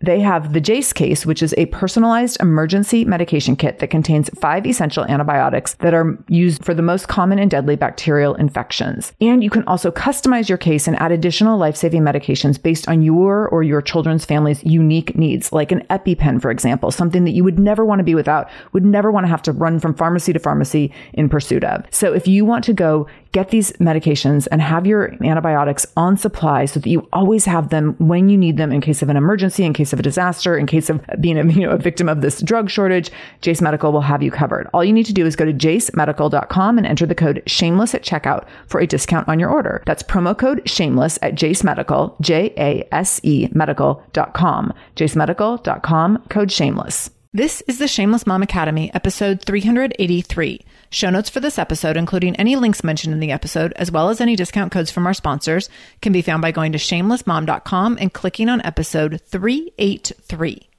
They 0.00 0.20
have 0.20 0.52
the 0.52 0.60
Jase 0.60 0.92
case, 0.92 1.26
which 1.26 1.42
is 1.42 1.54
a 1.58 1.66
personalized 1.66 2.38
emergency 2.40 3.04
medication 3.04 3.56
kit 3.56 3.80
that 3.80 3.88
contains 3.88 4.30
five 4.30 4.66
essential 4.66 5.04
antibiotics 5.04 5.74
that 5.74 5.94
are 5.94 6.16
used 6.28 6.64
for 6.64 6.74
the 6.74 6.82
most 6.82 7.08
common 7.08 7.38
and 7.38 7.50
deadly 7.50 7.76
bacterial 7.76 8.34
infections. 8.36 9.12
And 9.20 9.42
you 9.42 9.50
can 9.50 9.64
also 9.64 9.90
customize 9.90 10.48
your 10.48 10.58
case 10.58 10.86
and 10.86 10.98
add 11.00 11.12
additional 11.12 11.58
life 11.58 11.76
saving 11.76 12.02
medications 12.02 12.62
based 12.62 12.88
on 12.88 13.02
your 13.02 13.48
or 13.48 13.62
your 13.62 13.82
children's 13.82 14.24
family's 14.24 14.62
unique 14.64 15.16
needs, 15.16 15.52
like 15.52 15.72
an 15.72 15.84
EpiPen, 15.90 16.40
for 16.40 16.50
example, 16.50 16.90
something 16.90 17.24
that 17.24 17.32
you 17.32 17.42
would 17.42 17.58
never 17.58 17.84
want 17.84 17.98
to 17.98 18.04
be 18.04 18.14
without, 18.14 18.48
would 18.72 18.84
never 18.84 19.10
want 19.10 19.24
to 19.24 19.28
have 19.28 19.42
to 19.42 19.52
run 19.52 19.80
from 19.80 19.94
pharmacy 19.94 20.32
to 20.32 20.38
pharmacy 20.38 20.92
in 21.14 21.28
pursuit 21.28 21.64
of. 21.64 21.84
So 21.90 22.12
if 22.12 22.28
you 22.28 22.44
want 22.44 22.64
to 22.64 22.72
go 22.72 23.08
get 23.32 23.50
these 23.50 23.72
medications 23.72 24.48
and 24.50 24.62
have 24.62 24.86
your 24.86 25.14
antibiotics 25.22 25.86
on 25.96 26.16
supply 26.16 26.64
so 26.64 26.80
that 26.80 26.88
you 26.88 27.06
always 27.12 27.44
have 27.44 27.68
them 27.68 27.94
when 27.98 28.28
you 28.28 28.38
need 28.38 28.56
them 28.56 28.72
in 28.72 28.80
case 28.80 29.02
of 29.02 29.08
an 29.08 29.16
emergency, 29.16 29.64
in 29.64 29.72
case 29.72 29.87
of 29.92 29.98
a 29.98 30.02
disaster, 30.02 30.56
in 30.56 30.66
case 30.66 30.90
of 30.90 31.00
being 31.20 31.38
a, 31.38 31.44
you 31.46 31.66
know, 31.66 31.70
a 31.70 31.78
victim 31.78 32.08
of 32.08 32.20
this 32.20 32.40
drug 32.40 32.70
shortage, 32.70 33.10
Jase 33.40 33.60
Medical 33.60 33.92
will 33.92 34.00
have 34.00 34.22
you 34.22 34.30
covered. 34.30 34.68
All 34.72 34.84
you 34.84 34.92
need 34.92 35.06
to 35.06 35.12
do 35.12 35.26
is 35.26 35.36
go 35.36 35.44
to 35.44 35.52
jasemedical.com 35.52 36.78
and 36.78 36.86
enter 36.86 37.06
the 37.06 37.14
code 37.14 37.42
shameless 37.46 37.94
at 37.94 38.02
checkout 38.02 38.46
for 38.66 38.80
a 38.80 38.86
discount 38.86 39.28
on 39.28 39.38
your 39.38 39.50
order. 39.50 39.82
That's 39.86 40.02
promo 40.02 40.36
code 40.36 40.68
shameless 40.68 41.18
at 41.22 41.34
Jase 41.34 41.64
Medical, 41.64 42.16
J 42.20 42.52
A 42.56 42.88
S 42.92 43.20
E 43.22 43.48
medical.com. 43.52 44.72
jasemedical.com, 44.96 46.24
code 46.28 46.52
shameless. 46.52 47.10
This 47.34 47.60
is 47.68 47.78
the 47.78 47.86
Shameless 47.86 48.26
Mom 48.26 48.42
Academy, 48.42 48.90
episode 48.94 49.42
383. 49.42 50.64
Show 50.88 51.10
notes 51.10 51.28
for 51.28 51.40
this 51.40 51.58
episode, 51.58 51.98
including 51.98 52.34
any 52.36 52.56
links 52.56 52.82
mentioned 52.82 53.12
in 53.12 53.20
the 53.20 53.32
episode, 53.32 53.74
as 53.76 53.92
well 53.92 54.08
as 54.08 54.22
any 54.22 54.34
discount 54.34 54.72
codes 54.72 54.90
from 54.90 55.06
our 55.06 55.12
sponsors, 55.12 55.68
can 56.00 56.10
be 56.10 56.22
found 56.22 56.40
by 56.40 56.52
going 56.52 56.72
to 56.72 56.78
shamelessmom.com 56.78 57.98
and 58.00 58.14
clicking 58.14 58.48
on 58.48 58.62
episode 58.64 59.20
383. 59.26 60.70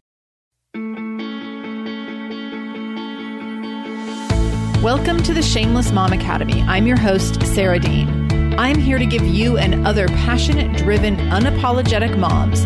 Welcome 4.82 5.22
to 5.22 5.36
the 5.36 5.44
Shameless 5.44 5.92
Mom 5.92 6.14
Academy. 6.14 6.64
I'm 6.64 6.88
your 6.88 6.98
host, 6.98 7.44
Sarah 7.46 7.78
Dean. 7.78 8.56
I'm 8.58 8.80
here 8.80 8.98
to 8.98 9.06
give 9.06 9.24
you 9.24 9.60
and 9.60 9.86
other 9.86 10.08
passionate, 10.08 10.76
driven, 10.78 11.16
unapologetic 11.30 12.18
moms 12.18 12.66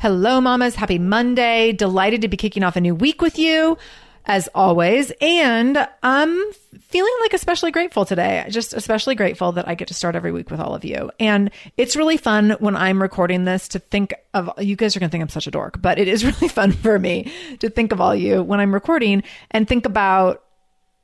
Hello, 0.00 0.40
mamas. 0.40 0.76
Happy 0.76 0.98
Monday. 0.98 1.72
Delighted 1.72 2.22
to 2.22 2.28
be 2.28 2.38
kicking 2.38 2.62
off 2.62 2.74
a 2.74 2.80
new 2.80 2.94
week 2.94 3.20
with 3.20 3.38
you, 3.38 3.76
as 4.24 4.48
always. 4.54 5.12
And 5.20 5.86
I'm 6.02 6.52
feeling 6.78 7.12
like 7.20 7.34
especially 7.34 7.70
grateful 7.70 8.06
today. 8.06 8.46
Just 8.48 8.72
especially 8.72 9.14
grateful 9.14 9.52
that 9.52 9.68
I 9.68 9.74
get 9.74 9.88
to 9.88 9.94
start 9.94 10.16
every 10.16 10.32
week 10.32 10.50
with 10.50 10.58
all 10.58 10.74
of 10.74 10.86
you. 10.86 11.10
And 11.20 11.50
it's 11.76 11.96
really 11.96 12.16
fun 12.16 12.56
when 12.60 12.76
I'm 12.76 13.02
recording 13.02 13.44
this 13.44 13.68
to 13.68 13.78
think 13.78 14.14
of 14.32 14.50
you 14.58 14.74
guys 14.74 14.96
are 14.96 15.00
going 15.00 15.10
to 15.10 15.12
think 15.12 15.20
I'm 15.20 15.28
such 15.28 15.46
a 15.46 15.50
dork, 15.50 15.82
but 15.82 15.98
it 15.98 16.08
is 16.08 16.24
really 16.40 16.48
fun 16.48 16.72
for 16.72 16.98
me 16.98 17.30
to 17.58 17.68
think 17.68 17.92
of 17.92 18.00
all 18.00 18.14
you 18.14 18.42
when 18.42 18.58
I'm 18.58 18.72
recording 18.72 19.22
and 19.50 19.68
think 19.68 19.84
about 19.84 20.42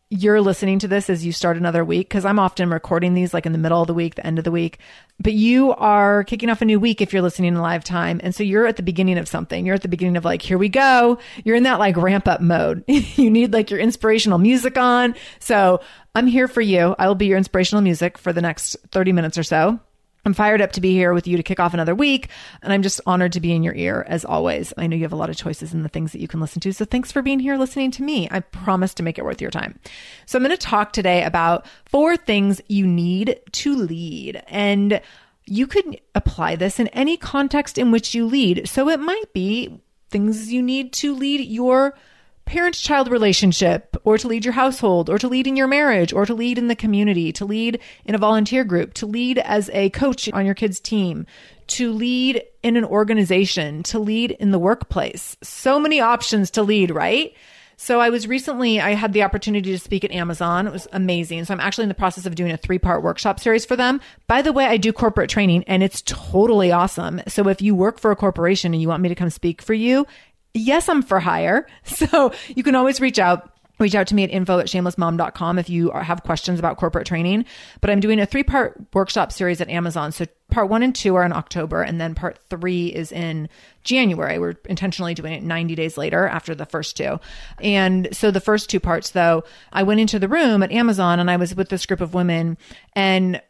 you're 0.09 0.41
listening 0.41 0.79
to 0.79 0.89
this 0.89 1.11
as 1.11 1.27
you 1.27 1.33
start 1.33 1.57
another 1.57 1.85
week 1.85 2.09
because 2.09 2.25
I'm 2.25 2.39
often 2.39 2.71
recording 2.71 3.15
these 3.15 3.35
like 3.35 3.45
in 3.45 3.51
the 3.51 3.59
middle 3.59 3.81
of 3.81 3.89
the 3.89 3.95
week, 3.95 4.15
the 4.15 4.27
end 4.27 4.39
of 4.39 4.45
the 4.45 4.53
week. 4.53 4.79
But 5.19 5.33
you 5.33 5.73
are 5.73 6.23
kicking 6.23 6.49
off 6.49 6.63
a 6.63 6.65
new 6.65 6.79
week 6.79 7.01
if 7.01 7.13
you're 7.13 7.23
listening 7.23 7.55
in 7.55 7.61
live 7.61 7.83
time. 7.83 8.21
And 8.23 8.33
so 8.33 8.45
you're 8.45 8.67
at 8.67 8.77
the 8.77 8.85
beginning 8.85 9.19
of 9.19 9.27
something. 9.27 9.67
You're 9.67 9.75
at 9.75 9.83
the 9.83 9.89
beginning 9.89 10.17
of 10.17 10.25
like, 10.25 10.43
here 10.43 10.59
we 10.59 10.69
go. 10.69 11.19
You're 11.45 11.57
in 11.57 11.65
that 11.65 11.81
like 11.81 11.97
ramp 11.97 12.29
up 12.29 12.41
mode. 12.41 12.85
you 12.89 13.31
need 13.31 13.53
like 13.53 13.71
your 13.71 13.81
inspirational 13.81 14.39
music 14.39 14.79
on. 14.79 15.17
So 15.41 15.81
I'm 16.15 16.29
here 16.29 16.47
for 16.47 16.61
you. 16.61 16.95
I 16.99 17.09
will 17.09 17.17
be 17.17 17.27
your 17.27 17.39
inspirational 17.39 17.83
music 17.83 18.17
for 18.17 18.33
the 18.33 18.43
next 18.43 18.77
30 18.93 19.11
minutes 19.13 19.37
or 19.37 19.43
so. 19.43 19.81
I'm 20.27 20.35
fired 20.35 20.61
up 20.61 20.73
to 20.73 20.81
be 20.81 20.93
here 20.93 21.15
with 21.15 21.29
you 21.29 21.37
to 21.37 21.43
kick 21.43 21.61
off 21.61 21.73
another 21.73 21.95
week. 21.95 22.29
And 22.61 22.73
I'm 22.73 22.83
just 22.83 23.01
honored 23.07 23.33
to 23.35 23.41
be 23.41 23.53
in 23.53 23.63
your 23.63 23.75
ear 23.75 24.05
as 24.09 24.25
always. 24.25 24.75
I 24.77 24.89
know 24.89 24.97
you 24.97 25.05
have 25.05 25.13
a 25.13 25.17
lot 25.17 25.31
of 25.31 25.37
choices 25.37 25.73
in 25.73 25.85
the 25.85 25.89
things 25.89 26.11
that 26.13 26.21
you 26.21 26.27
can 26.27 26.41
listen 26.41 26.61
to. 26.63 26.73
So 26.73 26.85
thanks 26.85 27.13
for 27.13 27.23
being 27.23 27.39
here 27.39 27.57
listening 27.57 27.93
to 27.93 28.03
me. 28.03 28.29
I 28.31 28.41
promise 28.41 28.93
to 28.95 29.05
make 29.05 29.19
it 29.19 29.25
worth 29.25 29.41
your 29.41 29.53
time. 29.53 29.79
So 30.27 30.37
I'm 30.37 30.43
going 30.43 30.51
to 30.51 30.57
talk 30.57 30.93
today 30.93 31.23
about 31.23 31.65
four 31.85 32.17
things 32.17 32.61
you 32.69 32.89
need 32.89 33.41
to 33.53 33.77
lead. 33.77 34.43
And 34.49 35.01
you 35.47 35.69
could 35.69 36.01
apply 36.17 36.57
this 36.57 36.81
in 36.81 36.89
any 36.89 37.17
context 37.17 37.79
in 37.79 37.93
which 37.93 38.13
you 38.13 38.27
lead. 38.27 38.69
So 38.69 38.89
it 38.89 38.99
might 38.99 39.33
be 39.33 39.81
things 40.11 40.53
you 40.53 40.61
need 40.61 40.93
to 40.95 41.15
lead 41.15 41.41
your 41.49 41.97
parent 42.47 42.77
child 42.77 43.11
relationship 43.11 43.97
or 44.05 44.17
to 44.17 44.29
lead 44.29 44.45
your 44.45 44.55
household 44.55 45.11
or 45.11 45.19
to 45.19 45.29
lead 45.29 45.47
in 45.47 45.57
your 45.57 45.67
marriage 45.67 46.13
or 46.13 46.25
to 46.25 46.33
lead 46.33 46.57
in 46.57 46.69
the 46.69 46.77
community, 46.77 47.33
to 47.33 47.45
lead 47.45 47.81
in 48.05 48.15
a 48.15 48.19
volunteer 48.19 48.65
group, 48.65 48.95
to 48.95 49.05
lead 49.05 49.39
as 49.39 49.69
a 49.75 49.91
coach 49.91 50.33
on 50.33 50.47
your 50.47 50.55
kids' 50.55 50.81
team, 50.81 51.27
to 51.67 51.93
lead 51.93 52.43
in 52.63 52.77
an 52.77 52.85
organization, 52.85 53.83
to 53.83 53.99
lead 53.99 54.31
in 54.31 54.53
the 54.53 54.59
workplace. 54.59 55.37
So 55.43 55.79
many 55.79 56.01
options 56.01 56.51
to 56.53 56.63
lead, 56.63 56.91
right? 56.91 57.35
So 57.79 58.01
I 58.01 58.09
was 58.09 58.27
recently, 58.27 58.81
I 58.81 58.93
had 58.93 59.13
the 59.13 59.23
opportunity 59.23 59.71
to 59.71 59.79
speak 59.79 60.03
at 60.03 60.11
Amazon. 60.11 60.67
It 60.67 60.73
was 60.73 60.89
amazing. 60.93 61.45
So 61.45 61.53
I'm 61.53 61.61
actually 61.61 61.83
in 61.83 61.91
the 61.91 61.95
process 61.95 62.25
of 62.25 62.35
doing 62.35 62.51
a 62.51 62.57
three 62.57 62.79
part 62.79 63.03
workshop 63.03 63.39
series 63.39 63.67
for 63.67 63.77
them. 63.77 64.01
By 64.27 64.41
the 64.41 64.53
way, 64.53 64.65
I 64.65 64.79
do 64.79 64.93
corporate 64.95 65.29
training 65.29 65.65
and 65.65 65.83
it's 65.83 66.03
totally 66.03 66.73
awesome. 66.73 67.21
So 67.29 67.49
if 67.49 67.61
you 67.61 67.75
work 67.75 68.01
for 68.01 68.11
a 68.11 68.17
corporation 68.17 68.73
and 68.73 68.81
you 68.81 68.89
want 68.89 69.03
me 69.03 69.11
to 69.11 69.15
come 69.15 69.29
speak 69.29 69.61
for 69.61 69.75
you, 69.75 70.07
yes, 70.57 70.89
I'm 70.89 71.03
for 71.03 71.21
hire. 71.21 71.67
So 71.85 72.33
you 72.49 72.63
can 72.63 72.75
always 72.75 73.01
reach 73.01 73.19
out 73.19 73.57
reach 73.79 73.95
out 73.95 74.07
to 74.07 74.15
me 74.15 74.25
at 74.25 74.31
info 74.31 74.59
at 74.59 74.67
shamelessmom.com 74.67 75.59
if 75.59 75.69
you 75.69 75.91
have 75.91 76.23
questions 76.23 76.59
about 76.59 76.77
corporate 76.79 77.07
training. 77.07 77.45
But 77.81 77.91
I'm 77.91 78.01
doing 78.01 78.21
a 78.21 78.27
three 78.27 78.43
part 78.43 78.81
workshop 78.95 79.33
series 79.33 79.61
at 79.61 79.69
Amazon. 79.69 80.13
So 80.13 80.27
part 80.51 80.69
one 80.69 80.83
and 80.83 80.95
two 80.95 81.15
are 81.17 81.25
in 81.25 81.33
October, 81.33 81.83
and 81.83 82.01
then 82.01 82.15
part 82.15 82.39
three 82.49 82.87
is 82.87 83.13
in 83.13 83.49
January. 83.83 84.39
We're 84.39 84.57
intentionally 84.67 85.15
doing 85.15 85.33
it 85.33 85.43
90 85.43 85.75
days 85.75 85.97
later 85.97 86.27
after 86.27 86.55
the 86.55 86.67
first 86.67 86.97
two. 86.97 87.21
And 87.61 88.09
so 88.13 88.31
the 88.31 88.41
first 88.41 88.71
two 88.71 88.81
parts, 88.81 89.11
though, 89.11 89.45
I 89.73 89.83
went 89.83 90.01
into 90.01 90.19
the 90.19 90.29
room 90.29 90.63
at 90.63 90.73
Amazon 90.73 91.21
and 91.21 91.31
I 91.31 91.37
was 91.37 91.55
with 91.55 91.69
this 91.69 91.87
group 91.87 92.01
of 92.01 92.15
women. 92.15 92.59
And 92.95 93.41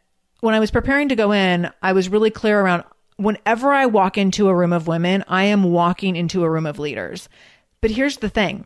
when 0.41 0.55
I 0.55 0.59
was 0.59 0.71
preparing 0.71 1.09
to 1.09 1.15
go 1.15 1.31
in, 1.31 1.71
I 1.81 1.93
was 1.93 2.09
really 2.09 2.29
clear 2.29 2.59
around 2.59 2.83
whenever 3.17 3.73
I 3.73 3.85
walk 3.85 4.17
into 4.17 4.47
a 4.47 4.55
room 4.55 4.73
of 4.73 4.87
women, 4.87 5.23
I 5.27 5.43
am 5.45 5.63
walking 5.63 6.15
into 6.15 6.43
a 6.43 6.49
room 6.49 6.65
of 6.65 6.79
leaders. 6.79 7.27
But 7.81 7.91
here's 7.91 8.17
the 8.17 8.29
thing 8.29 8.65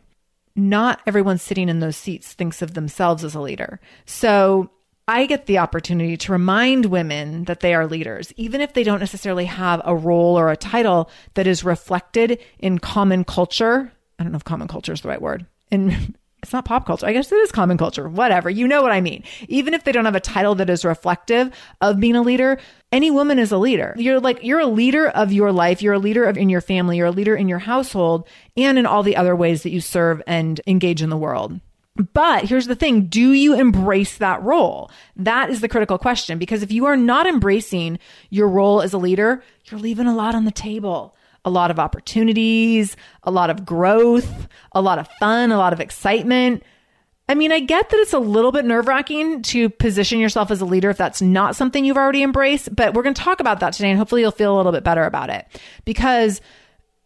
not 0.54 1.00
everyone 1.06 1.38
sitting 1.38 1.68
in 1.68 1.80
those 1.80 1.96
seats 1.96 2.32
thinks 2.32 2.62
of 2.62 2.74
themselves 2.74 3.24
as 3.24 3.34
a 3.34 3.40
leader. 3.40 3.80
So 4.04 4.70
I 5.08 5.26
get 5.26 5.46
the 5.46 5.58
opportunity 5.58 6.16
to 6.18 6.32
remind 6.32 6.86
women 6.86 7.44
that 7.44 7.60
they 7.60 7.74
are 7.74 7.86
leaders, 7.86 8.32
even 8.36 8.60
if 8.60 8.74
they 8.74 8.84
don't 8.84 9.00
necessarily 9.00 9.46
have 9.46 9.80
a 9.84 9.96
role 9.96 10.38
or 10.38 10.50
a 10.50 10.56
title 10.56 11.10
that 11.34 11.46
is 11.46 11.64
reflected 11.64 12.38
in 12.58 12.78
common 12.78 13.24
culture. 13.24 13.92
I 14.18 14.22
don't 14.22 14.32
know 14.32 14.36
if 14.36 14.44
common 14.44 14.68
culture 14.68 14.92
is 14.92 15.00
the 15.00 15.08
right 15.08 15.22
word. 15.22 15.46
In 15.70 16.14
it's 16.42 16.52
not 16.52 16.64
pop 16.64 16.86
culture. 16.86 17.06
I 17.06 17.12
guess 17.12 17.30
it 17.30 17.36
is 17.36 17.52
common 17.52 17.78
culture. 17.78 18.08
Whatever. 18.08 18.50
You 18.50 18.66
know 18.66 18.82
what 18.82 18.90
I 18.90 19.00
mean. 19.00 19.22
Even 19.48 19.74
if 19.74 19.84
they 19.84 19.92
don't 19.92 20.06
have 20.06 20.16
a 20.16 20.20
title 20.20 20.56
that 20.56 20.68
is 20.68 20.84
reflective 20.84 21.52
of 21.80 22.00
being 22.00 22.16
a 22.16 22.22
leader, 22.22 22.58
any 22.90 23.12
woman 23.12 23.38
is 23.38 23.52
a 23.52 23.58
leader. 23.58 23.94
You're 23.96 24.18
like, 24.18 24.40
you're 24.42 24.60
a 24.60 24.66
leader 24.66 25.08
of 25.08 25.32
your 25.32 25.52
life. 25.52 25.82
You're 25.82 25.94
a 25.94 26.00
leader 26.00 26.24
of 26.24 26.36
in 26.36 26.48
your 26.48 26.60
family. 26.60 26.96
You're 26.96 27.06
a 27.06 27.12
leader 27.12 27.36
in 27.36 27.48
your 27.48 27.60
household 27.60 28.26
and 28.56 28.76
in 28.76 28.86
all 28.86 29.04
the 29.04 29.16
other 29.16 29.36
ways 29.36 29.62
that 29.62 29.70
you 29.70 29.80
serve 29.80 30.20
and 30.26 30.60
engage 30.66 31.00
in 31.00 31.10
the 31.10 31.16
world. 31.16 31.60
But 32.12 32.46
here's 32.46 32.66
the 32.66 32.74
thing. 32.74 33.06
Do 33.06 33.32
you 33.32 33.54
embrace 33.54 34.18
that 34.18 34.42
role? 34.42 34.90
That 35.14 35.48
is 35.48 35.60
the 35.60 35.68
critical 35.68 35.98
question 35.98 36.38
because 36.38 36.62
if 36.62 36.72
you 36.72 36.86
are 36.86 36.96
not 36.96 37.26
embracing 37.26 38.00
your 38.30 38.48
role 38.48 38.82
as 38.82 38.92
a 38.92 38.98
leader, 38.98 39.44
you're 39.66 39.78
leaving 39.78 40.06
a 40.08 40.14
lot 40.14 40.34
on 40.34 40.44
the 40.44 40.50
table 40.50 41.14
a 41.44 41.50
lot 41.50 41.70
of 41.70 41.78
opportunities, 41.78 42.96
a 43.22 43.30
lot 43.30 43.50
of 43.50 43.64
growth, 43.64 44.48
a 44.72 44.80
lot 44.80 44.98
of 44.98 45.08
fun, 45.18 45.52
a 45.52 45.58
lot 45.58 45.72
of 45.72 45.80
excitement. 45.80 46.62
I 47.28 47.34
mean, 47.34 47.52
I 47.52 47.60
get 47.60 47.88
that 47.88 47.96
it's 48.00 48.12
a 48.12 48.18
little 48.18 48.52
bit 48.52 48.64
nerve 48.64 48.88
wracking 48.88 49.42
to 49.42 49.70
position 49.70 50.18
yourself 50.18 50.50
as 50.50 50.60
a 50.60 50.64
leader 50.64 50.90
if 50.90 50.98
that's 50.98 51.22
not 51.22 51.56
something 51.56 51.84
you've 51.84 51.96
already 51.96 52.22
embraced, 52.22 52.74
but 52.74 52.94
we're 52.94 53.02
going 53.02 53.14
to 53.14 53.22
talk 53.22 53.40
about 53.40 53.60
that 53.60 53.72
today 53.72 53.90
and 53.90 53.98
hopefully 53.98 54.20
you'll 54.20 54.30
feel 54.30 54.54
a 54.54 54.56
little 54.56 54.72
bit 54.72 54.84
better 54.84 55.04
about 55.04 55.30
it. 55.30 55.46
Because 55.84 56.40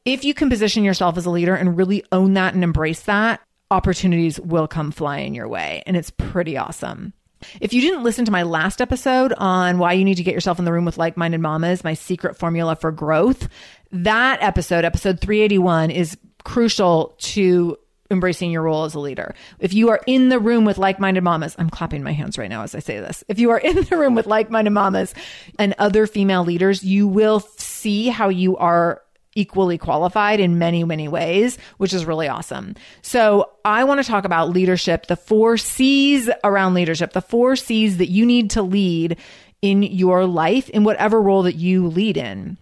if 0.05 0.25
you 0.25 0.35
can 0.35 0.49
position 0.49 0.85
yourself 0.85 1.17
as 1.17 1.27
a 1.27 1.31
leader 1.31 1.55
and 1.55 1.77
really 1.77 2.05
own 2.13 2.35
that 2.35 2.55
and 2.55 2.65
embrace 2.65 3.03
that, 3.03 3.41
opportunities 3.71 4.41
will 4.41 4.69
come 4.69 4.91
flying 4.91 5.35
your 5.35 5.49
way. 5.49 5.83
And 5.87 5.97
it's 5.97 6.11
pretty 6.11 6.57
awesome. 6.57 7.13
If 7.61 7.73
you 7.73 7.81
didn't 7.81 8.03
listen 8.03 8.25
to 8.25 8.33
my 8.33 8.43
last 8.43 8.81
episode 8.81 9.33
on 9.35 9.79
why 9.79 9.93
you 9.93 10.05
need 10.05 10.17
to 10.17 10.23
get 10.23 10.35
yourself 10.35 10.59
in 10.59 10.65
the 10.65 10.73
room 10.73 10.85
with 10.85 10.99
like 10.99 11.17
minded 11.17 11.41
mamas, 11.41 11.85
my 11.85 11.95
secret 11.95 12.37
formula 12.37 12.77
for 12.77 12.91
growth, 12.91 13.49
that 13.93 14.43
episode, 14.43 14.85
episode 14.85 15.21
381, 15.21 15.91
is 15.91 16.17
crucial 16.45 17.15
to 17.19 17.79
embracing 18.11 18.51
your 18.51 18.63
role 18.63 18.85
as 18.85 18.95
a 18.95 19.01
leader. 19.01 19.35
If 19.59 19.75
you 19.75 19.91
are 19.91 20.01
in 20.07 20.29
the 20.29 20.39
room 20.39 20.65
with 20.65 20.79
like-minded 20.79 21.25
mamas, 21.25 21.57
I'm 21.59 21.71
clapping 21.71 22.03
my 22.03 22.13
hands 22.13 22.39
right 22.39 22.49
now 22.49 22.63
as 22.63 22.75
I 22.75 22.79
say 22.79 23.01
this. 23.01 23.25
If 23.29 23.39
you 23.39 23.51
are 23.51 23.59
in 23.59 23.83
the 23.83 23.97
room 23.97 24.15
with 24.15 24.27
like-minded 24.27 24.71
mamas 24.71 25.15
and 25.59 25.75
other 25.79 26.07
female 26.07 26.45
leaders, 26.45 26.85
you 26.85 27.09
will 27.09 27.41
see 27.41 28.09
how 28.09 28.29
you 28.29 28.57
are 28.57 29.03
equally 29.35 29.77
qualified 29.77 30.41
in 30.41 30.59
many, 30.59 30.83
many 30.83 31.09
ways, 31.09 31.59
which 31.77 31.93
is 31.93 32.07
really 32.07 32.27
awesome. 32.27 32.75
So 33.03 33.51
I 33.65 33.85
want 33.85 34.03
to 34.03 34.09
talk 34.09 34.25
about 34.25 34.51
leadership, 34.51 35.07
the 35.07 35.17
four 35.17 35.57
C's 35.59 36.31
around 36.43 36.75
leadership, 36.75 37.13
the 37.13 37.21
four 37.21 37.55
C's 37.55 37.99
that 37.99 38.09
you 38.09 38.25
need 38.25 38.51
to 38.53 38.63
lead 38.63 39.19
in 39.63 39.83
your 39.83 40.27
life 40.27 40.71
in 40.71 40.85
whatever 40.85 41.21
role 41.21 41.43
that 41.43 41.57
you 41.57 41.89
lead 41.89 42.17
in. 42.17 42.57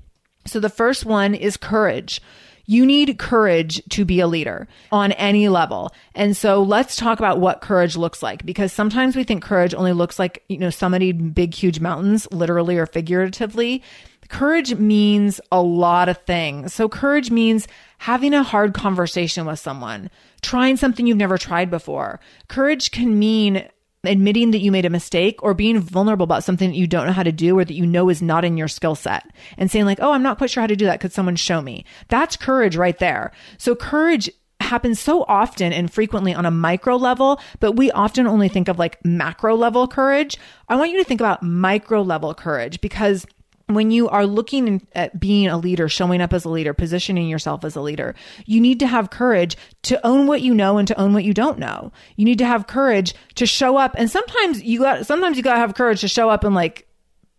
So 0.47 0.61
the 0.61 0.69
first 0.69 1.05
one 1.05 1.35
is 1.35 1.57
courage. 1.57 2.21
You 2.67 2.87
need 2.87 3.19
courage 3.19 3.83
to 3.91 4.05
be 4.05 4.21
a 4.21 4.27
leader 4.27 4.67
on 4.91 5.13
any 5.13 5.49
level. 5.49 5.93
And 6.15 6.37
so 6.37 6.63
let's 6.63 6.97
talk 6.97 7.19
about 7.19 7.41
what 7.41 7.61
courage 7.61 7.97
looks 7.97 8.23
like 8.23 8.47
because 8.47 8.73
sometimes 8.73 9.17
we 9.17 9.25
think 9.25 9.43
courage 9.43 9.75
only 9.75 9.93
looks 9.93 10.19
like, 10.19 10.43
you 10.49 10.59
know, 10.59 10.69
summiting 10.69 11.35
big, 11.35 11.55
huge 11.55 11.81
mountains, 11.81 12.27
literally 12.33 12.79
or 12.79 12.87
figuratively. 12.87 13.83
Courage 14.29 14.75
means 14.77 15.41
a 15.53 15.61
lot 15.61 16.09
of 16.09 16.17
things. 16.19 16.73
So 16.73 16.89
courage 16.89 17.31
means 17.31 17.69
having 17.99 18.33
a 18.33 18.43
hard 18.43 18.73
conversation 18.73 19.45
with 19.45 19.59
someone, 19.59 20.11
trying 20.41 20.79
something 20.79 21.07
you've 21.07 21.19
never 21.19 21.37
tried 21.37 21.71
before. 21.71 22.21
Courage 22.49 22.91
can 22.91 23.19
mean 23.19 23.69
admitting 24.07 24.51
that 24.53 24.61
you 24.61 24.73
made 24.73 24.85
a 24.85 24.91
mistake 24.91 25.43
or 25.43 25.55
being 25.55 25.79
vulnerable 25.79 26.25
about 26.25 26.45
something 26.45 26.71
that 26.71 26.77
you 26.77 26.87
don't 26.87 27.07
know 27.07 27.13
how 27.13 27.23
to 27.23 27.33
do 27.33 27.59
or 27.59 27.65
that 27.65 27.75
you 27.75 27.87
know 27.87 28.09
is 28.09 28.23
not 28.23 28.45
in 28.45 28.57
your 28.57 28.69
skill 28.69 28.95
set 28.95 29.27
and 29.57 29.71
saying 29.71 29.85
like, 29.85 29.99
Oh, 30.01 30.13
I'm 30.13 30.23
not 30.23 30.39
quite 30.39 30.51
sure 30.51 30.61
how 30.61 30.67
to 30.67 30.77
do 30.77 30.87
that. 30.87 31.01
Could 31.01 31.13
someone 31.13 31.37
show 31.37 31.61
me? 31.61 31.85
That's 32.09 32.37
courage 32.37 32.77
right 32.77 32.99
there. 32.99 33.33
So 33.59 33.75
courage 33.75 34.31
happens 34.61 34.99
so 34.99 35.25
often 35.29 35.73
and 35.73 35.93
frequently 35.93 36.35
on 36.35 36.47
a 36.47 36.51
micro 36.51 36.97
level, 36.97 37.41
but 37.61 37.73
we 37.73 37.91
often 37.93 38.27
only 38.27 38.49
think 38.49 38.69
of 38.69 38.79
like 38.79 39.05
macro 39.05 39.55
level 39.55 39.87
courage. 39.87 40.37
I 40.69 40.77
want 40.77 40.91
you 40.91 40.99
to 40.99 41.05
think 41.05 41.21
about 41.21 41.43
micro 41.43 42.03
level 42.03 42.35
courage 42.35 42.81
because 42.81 43.27
when 43.75 43.91
you 43.91 44.09
are 44.09 44.27
looking 44.27 44.87
at 44.95 45.19
being 45.19 45.49
a 45.49 45.59
leader, 45.59 45.89
showing 45.89 46.21
up 46.21 46.33
as 46.33 46.45
a 46.45 46.49
leader, 46.49 46.75
positioning 46.75 47.29
yourself 47.29 47.65
as 47.65 47.77
a 47.77 47.81
leader, 47.81 48.15
you 48.47 48.61
need 48.61 48.81
to 48.81 48.87
have 48.87 49.11
courage 49.11 49.57
to 49.83 50.05
own 50.07 50.27
what 50.27 50.43
you 50.43 50.55
know 50.55 50.79
and 50.79 50.89
to 50.89 51.01
own 51.01 51.15
what 51.15 51.25
you 51.25 51.35
don't 51.35 51.59
know. 51.59 51.93
You 52.17 52.25
need 52.25 52.39
to 52.39 52.47
have 52.47 52.67
courage 52.67 53.15
to 53.37 53.47
show 53.47 53.77
up. 53.77 53.95
And 53.97 54.11
sometimes 54.11 54.63
you 54.63 54.81
got, 54.81 55.07
sometimes 55.07 55.37
you 55.37 55.43
got 55.43 55.55
to 55.55 55.61
have 55.61 55.75
courage 55.75 56.01
to 56.01 56.09
show 56.09 56.31
up 56.31 56.45
and 56.45 56.55
like 56.55 56.89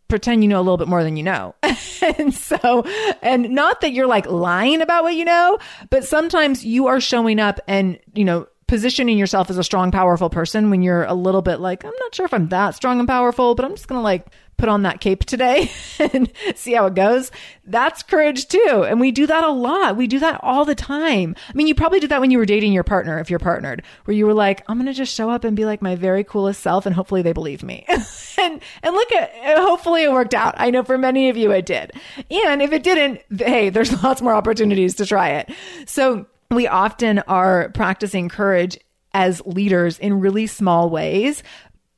pretend 0.08 0.44
you 0.44 0.50
know 0.50 0.60
a 0.60 0.64
little 0.64 0.78
bit 0.78 0.88
more 0.88 1.04
than 1.04 1.18
you 1.18 1.24
know. 1.24 1.56
and 2.18 2.34
so, 2.34 2.84
and 3.22 3.50
not 3.50 3.82
that 3.82 3.92
you're 3.92 4.08
like 4.08 4.28
lying 4.28 4.82
about 4.82 5.04
what 5.04 5.16
you 5.16 5.26
know, 5.26 5.58
but 5.90 6.06
sometimes 6.06 6.64
you 6.66 6.88
are 6.88 7.02
showing 7.02 7.40
up 7.40 7.60
and, 7.68 8.00
you 8.14 8.26
know, 8.26 8.48
positioning 8.68 9.18
yourself 9.18 9.50
as 9.50 9.58
a 9.58 9.64
strong, 9.64 9.92
powerful 9.92 10.30
person 10.30 10.70
when 10.70 10.82
you're 10.82 11.04
a 11.04 11.14
little 11.14 11.42
bit 11.42 11.60
like, 11.60 11.84
I'm 11.86 11.94
not 12.00 12.16
sure 12.16 12.26
if 12.26 12.34
I'm 12.34 12.50
that 12.50 12.76
strong 12.76 13.00
and 13.00 13.08
powerful, 13.08 13.56
but 13.56 13.66
I'm 13.66 13.76
just 13.76 13.88
going 13.88 14.00
to 14.00 14.04
like 14.04 14.28
put 14.58 14.70
on 14.70 14.84
that 14.84 15.02
cape 15.02 15.26
today 15.26 15.72
and 16.00 16.32
see 16.56 16.74
how 16.74 16.86
it 16.86 16.96
goes. 16.96 17.32
That's 17.66 18.04
courage 18.04 18.48
too. 18.48 18.86
And 18.88 19.00
we 19.00 19.12
do 19.12 19.28
that 19.28 19.44
a 19.44 19.50
lot. 19.50 19.98
We 19.98 20.08
do 20.08 20.20
that 20.20 20.40
all 20.44 20.66
the 20.66 20.76
time. 20.76 21.36
I 21.50 21.54
mean, 21.54 21.68
you 21.68 21.76
probably 21.76 22.00
did 22.00 22.12
that 22.12 22.22
when 22.22 22.32
you 22.32 22.38
were 22.38 22.46
dating 22.46 22.74
your 22.74 22.84
partner, 22.84 23.20
if 23.20 23.30
you're 23.30 23.40
partnered, 23.40 23.84
where 24.06 24.16
you 24.16 24.26
were 24.26 24.34
like, 24.34 24.64
I'm 24.68 24.78
going 24.78 24.88
to 24.88 24.94
just 24.94 25.14
show 25.14 25.30
up 25.30 25.44
and 25.44 25.56
be 25.56 25.66
like 25.66 25.82
my 25.82 25.96
very 25.96 26.24
coolest 26.24 26.62
self. 26.62 26.86
And 26.86 26.96
hopefully 26.96 27.22
they 27.22 27.34
believe 27.34 27.64
me. 27.64 27.86
and, 27.88 28.62
and 28.84 28.96
look 28.96 29.12
at, 29.12 29.32
hopefully 29.58 30.04
it 30.04 30.12
worked 30.12 30.34
out. 30.34 30.56
I 30.58 30.70
know 30.70 30.84
for 30.84 30.98
many 30.98 31.30
of 31.30 31.38
you 31.38 31.52
it 31.52 31.66
did. 31.66 31.92
And 32.18 32.62
if 32.62 32.72
it 32.72 32.84
didn't, 32.84 33.22
hey, 33.38 33.70
there's 33.70 33.92
lots 34.04 34.22
more 34.22 34.34
opportunities 34.34 34.96
to 34.96 35.06
try 35.06 35.30
it. 35.30 35.52
So 35.86 36.28
we 36.52 36.68
often 36.68 37.20
are 37.20 37.70
practicing 37.70 38.30
courage 38.30 38.78
as 39.16 39.42
leaders 39.46 39.98
in 39.98 40.20
really 40.20 40.46
small 40.46 40.90
ways 40.90 41.42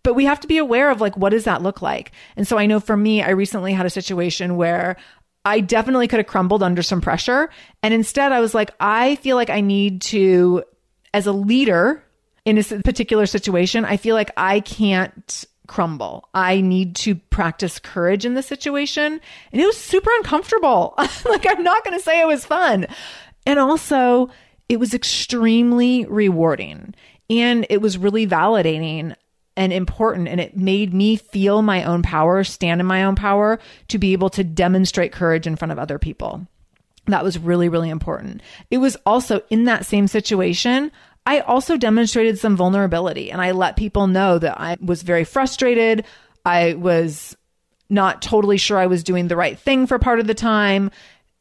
but 0.08 0.14
we 0.14 0.24
have 0.24 0.40
to 0.40 0.48
be 0.48 0.58
aware 0.58 0.90
of 0.90 1.02
like 1.02 1.18
what 1.18 1.32
does 1.32 1.44
that 1.44 1.62
look 1.62 1.82
like? 1.82 2.14
And 2.38 2.48
so 2.48 2.58
i 2.58 2.66
know 2.66 2.80
for 2.80 2.96
me 2.96 3.22
i 3.22 3.32
recently 3.32 3.74
had 3.74 3.86
a 3.86 3.90
situation 3.90 4.56
where 4.56 4.96
i 5.44 5.60
definitely 5.60 6.08
could 6.08 6.20
have 6.20 6.28
crumbled 6.28 6.64
under 6.64 6.82
some 6.82 7.02
pressure 7.02 7.50
and 7.84 7.94
instead 7.94 8.32
i 8.32 8.40
was 8.40 8.56
like 8.56 8.72
i 8.80 9.16
feel 9.18 9.36
like 9.36 9.50
i 9.50 9.60
need 9.60 10.00
to 10.04 10.64
as 11.14 11.28
a 11.28 11.34
leader 11.34 12.02
in 12.46 12.58
a 12.58 12.64
particular 12.64 13.26
situation 13.26 13.84
i 13.84 13.98
feel 13.98 14.16
like 14.16 14.32
i 14.38 14.62
can't 14.62 15.44
crumble. 15.68 16.30
I 16.34 16.62
need 16.62 16.96
to 16.98 17.16
practice 17.16 17.78
courage 17.78 18.26
in 18.26 18.34
the 18.34 18.42
situation 18.42 19.20
and 19.52 19.62
it 19.62 19.66
was 19.66 19.76
super 19.76 20.10
uncomfortable. 20.20 20.96
Like 21.26 21.46
i'm 21.50 21.64
not 21.64 21.84
going 21.84 21.98
to 21.98 22.04
say 22.04 22.22
it 22.22 22.28
was 22.28 22.46
fun. 22.46 22.88
And 23.46 23.60
also 23.60 24.30
it 24.70 24.80
was 24.80 24.94
extremely 24.94 26.06
rewarding 26.06 26.96
and 27.30 27.68
it 27.70 27.82
was 27.82 27.98
really 27.98 28.26
validating 28.26 29.14
and 29.58 29.74
important. 29.74 30.30
And 30.30 30.40
it 30.40 30.56
made 30.56 30.94
me 30.94 31.18
feel 31.18 31.62
my 31.62 31.84
own 31.84 32.04
power, 32.04 32.46
stand 32.46 32.80
in 32.80 32.88
my 32.88 33.04
own 33.04 33.16
power 33.16 33.60
to 33.90 33.98
be 33.98 34.14
able 34.14 34.30
to 34.30 34.44
demonstrate 34.44 35.12
courage 35.12 35.48
in 35.48 35.58
front 35.58 35.74
of 35.74 35.80
other 35.80 36.00
people. 36.00 36.48
That 37.08 37.24
was 37.24 37.40
really, 37.40 37.68
really 37.68 37.90
important. 37.90 38.42
It 38.70 38.78
was 38.78 38.96
also 39.06 39.42
in 39.50 39.66
that 39.66 39.86
same 39.86 40.08
situation. 40.08 40.92
I 41.26 41.40
also 41.40 41.76
demonstrated 41.76 42.38
some 42.40 42.56
vulnerability 42.56 43.32
and 43.32 43.42
I 43.42 43.52
let 43.52 43.76
people 43.76 44.08
know 44.08 44.40
that 44.40 44.60
I 44.60 44.78
was 44.80 45.02
very 45.02 45.24
frustrated. 45.24 46.06
I 46.46 46.76
was 46.76 47.36
not 47.90 48.22
totally 48.22 48.58
sure 48.58 48.78
I 48.78 48.88
was 48.88 49.04
doing 49.04 49.28
the 49.28 49.36
right 49.36 49.58
thing 49.58 49.88
for 49.88 50.00
part 50.00 50.20
of 50.20 50.28
the 50.28 50.34
time. 50.34 50.92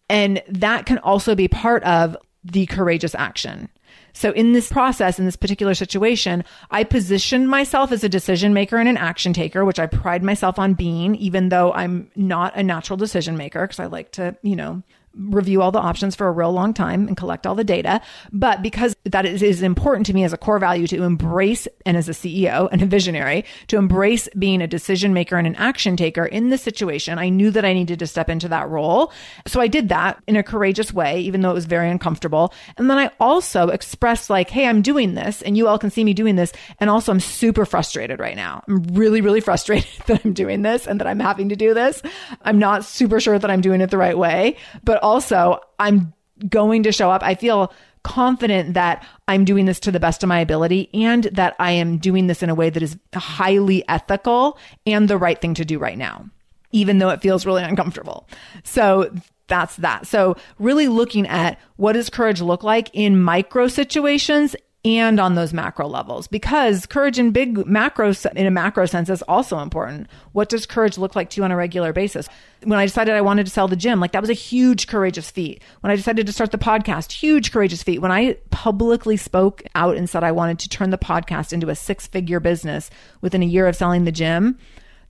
And 0.08 0.42
that 0.48 0.86
can 0.86 0.98
also 0.98 1.34
be 1.34 1.48
part 1.48 1.82
of 1.82 2.16
the 2.52 2.66
courageous 2.66 3.14
action. 3.14 3.68
So 4.12 4.30
in 4.30 4.52
this 4.54 4.70
process, 4.70 5.18
in 5.18 5.26
this 5.26 5.36
particular 5.36 5.74
situation, 5.74 6.42
I 6.70 6.84
positioned 6.84 7.50
myself 7.50 7.92
as 7.92 8.02
a 8.02 8.08
decision 8.08 8.54
maker 8.54 8.78
and 8.78 8.88
an 8.88 8.96
action 8.96 9.34
taker, 9.34 9.64
which 9.64 9.78
I 9.78 9.86
pride 9.86 10.22
myself 10.22 10.58
on 10.58 10.72
being, 10.72 11.14
even 11.16 11.50
though 11.50 11.72
I'm 11.72 12.10
not 12.16 12.56
a 12.56 12.62
natural 12.62 12.96
decision 12.96 13.36
maker 13.36 13.66
because 13.66 13.78
I 13.78 13.86
like 13.86 14.12
to, 14.12 14.34
you 14.42 14.56
know, 14.56 14.82
review 15.16 15.62
all 15.62 15.72
the 15.72 15.78
options 15.78 16.14
for 16.14 16.28
a 16.28 16.32
real 16.32 16.52
long 16.52 16.74
time 16.74 17.08
and 17.08 17.16
collect 17.16 17.46
all 17.46 17.54
the 17.54 17.64
data. 17.64 18.00
But 18.32 18.62
because 18.62 18.94
that 19.04 19.24
is, 19.24 19.42
is, 19.42 19.62
important 19.62 20.06
to 20.06 20.14
me 20.14 20.22
as 20.22 20.32
a 20.32 20.36
core 20.36 20.58
value 20.58 20.86
to 20.86 21.02
embrace 21.02 21.66
and 21.84 21.96
as 21.96 22.08
a 22.08 22.12
CEO 22.12 22.68
and 22.70 22.82
a 22.82 22.86
visionary 22.86 23.44
to 23.68 23.78
embrace 23.78 24.28
being 24.38 24.62
a 24.62 24.66
decision 24.66 25.12
maker 25.12 25.36
and 25.36 25.46
an 25.46 25.56
action 25.56 25.96
taker 25.96 26.24
in 26.24 26.50
this 26.50 26.62
situation, 26.62 27.18
I 27.18 27.30
knew 27.30 27.50
that 27.50 27.64
I 27.64 27.72
needed 27.72 27.98
to 28.00 28.06
step 28.06 28.28
into 28.28 28.48
that 28.48 28.68
role. 28.68 29.12
So 29.46 29.60
I 29.60 29.66
did 29.66 29.88
that 29.88 30.22
in 30.26 30.36
a 30.36 30.42
courageous 30.42 30.92
way, 30.92 31.20
even 31.20 31.40
though 31.40 31.50
it 31.50 31.54
was 31.54 31.66
very 31.66 31.90
uncomfortable. 31.90 32.52
And 32.76 32.90
then 32.90 32.98
I 32.98 33.10
also 33.18 33.68
expressed 33.68 34.30
like, 34.30 34.50
Hey, 34.50 34.66
I'm 34.66 34.82
doing 34.82 35.14
this 35.14 35.42
and 35.42 35.56
you 35.56 35.66
all 35.66 35.78
can 35.78 35.90
see 35.90 36.04
me 36.04 36.14
doing 36.14 36.36
this. 36.36 36.52
And 36.78 36.90
also 36.90 37.12
I'm 37.12 37.20
super 37.20 37.64
frustrated 37.64 38.20
right 38.20 38.36
now. 38.36 38.62
I'm 38.68 38.82
really, 38.92 39.20
really 39.20 39.40
frustrated 39.46 39.88
that 40.06 40.24
I'm 40.24 40.34
doing 40.34 40.62
this 40.62 40.86
and 40.86 41.00
that 41.00 41.06
I'm 41.06 41.20
having 41.20 41.48
to 41.48 41.56
do 41.56 41.74
this. 41.74 42.02
I'm 42.42 42.58
not 42.58 42.84
super 42.84 43.18
sure 43.20 43.38
that 43.38 43.50
I'm 43.50 43.60
doing 43.60 43.80
it 43.80 43.90
the 43.90 43.98
right 43.98 44.16
way, 44.16 44.56
but 44.84 45.02
also 45.06 45.60
I'm 45.78 46.12
going 46.48 46.82
to 46.82 46.92
show 46.92 47.10
up. 47.10 47.22
I 47.22 47.34
feel 47.34 47.72
confident 48.02 48.74
that 48.74 49.04
I'm 49.26 49.44
doing 49.44 49.64
this 49.64 49.80
to 49.80 49.90
the 49.90 50.00
best 50.00 50.22
of 50.22 50.28
my 50.28 50.38
ability 50.40 50.90
and 50.94 51.24
that 51.24 51.56
I 51.58 51.72
am 51.72 51.98
doing 51.98 52.26
this 52.26 52.42
in 52.42 52.50
a 52.50 52.54
way 52.54 52.70
that 52.70 52.82
is 52.82 52.96
highly 53.14 53.86
ethical 53.88 54.58
and 54.86 55.08
the 55.08 55.18
right 55.18 55.40
thing 55.40 55.54
to 55.54 55.64
do 55.64 55.78
right 55.78 55.98
now, 55.98 56.28
even 56.72 56.98
though 56.98 57.08
it 57.10 57.20
feels 57.20 57.46
really 57.46 57.62
uncomfortable. 57.62 58.28
So 58.62 59.10
that's 59.48 59.76
that. 59.76 60.06
So 60.06 60.36
really 60.58 60.88
looking 60.88 61.26
at 61.26 61.58
what 61.76 61.92
does 61.92 62.10
courage 62.10 62.40
look 62.40 62.62
like 62.62 62.90
in 62.92 63.20
micro 63.22 63.68
situations 63.68 64.54
and 64.86 65.18
on 65.18 65.34
those 65.34 65.52
macro 65.52 65.88
levels 65.88 66.28
because 66.28 66.86
courage 66.86 67.18
in 67.18 67.32
big 67.32 67.66
macro 67.66 68.14
in 68.36 68.46
a 68.46 68.52
macro 68.52 68.86
sense 68.86 69.10
is 69.10 69.20
also 69.22 69.58
important. 69.58 70.06
What 70.30 70.48
does 70.48 70.64
courage 70.64 70.96
look 70.96 71.16
like 71.16 71.28
to 71.30 71.40
you 71.40 71.44
on 71.44 71.50
a 71.50 71.56
regular 71.56 71.92
basis? 71.92 72.28
When 72.62 72.78
I 72.78 72.86
decided 72.86 73.14
I 73.14 73.20
wanted 73.20 73.46
to 73.46 73.52
sell 73.52 73.66
the 73.66 73.74
gym, 73.74 73.98
like 73.98 74.12
that 74.12 74.22
was 74.22 74.30
a 74.30 74.34
huge 74.34 74.86
courageous 74.86 75.28
feat. 75.28 75.60
When 75.80 75.90
I 75.90 75.96
decided 75.96 76.24
to 76.26 76.32
start 76.32 76.52
the 76.52 76.58
podcast, 76.58 77.10
huge 77.10 77.50
courageous 77.50 77.82
feat. 77.82 78.00
When 78.00 78.12
I 78.12 78.36
publicly 78.50 79.16
spoke 79.16 79.60
out 79.74 79.96
and 79.96 80.08
said 80.08 80.22
I 80.22 80.30
wanted 80.30 80.60
to 80.60 80.68
turn 80.68 80.90
the 80.90 80.98
podcast 80.98 81.52
into 81.52 81.68
a 81.68 81.74
six-figure 81.74 82.38
business 82.38 82.88
within 83.20 83.42
a 83.42 83.46
year 83.46 83.66
of 83.66 83.74
selling 83.74 84.04
the 84.04 84.12
gym, 84.12 84.56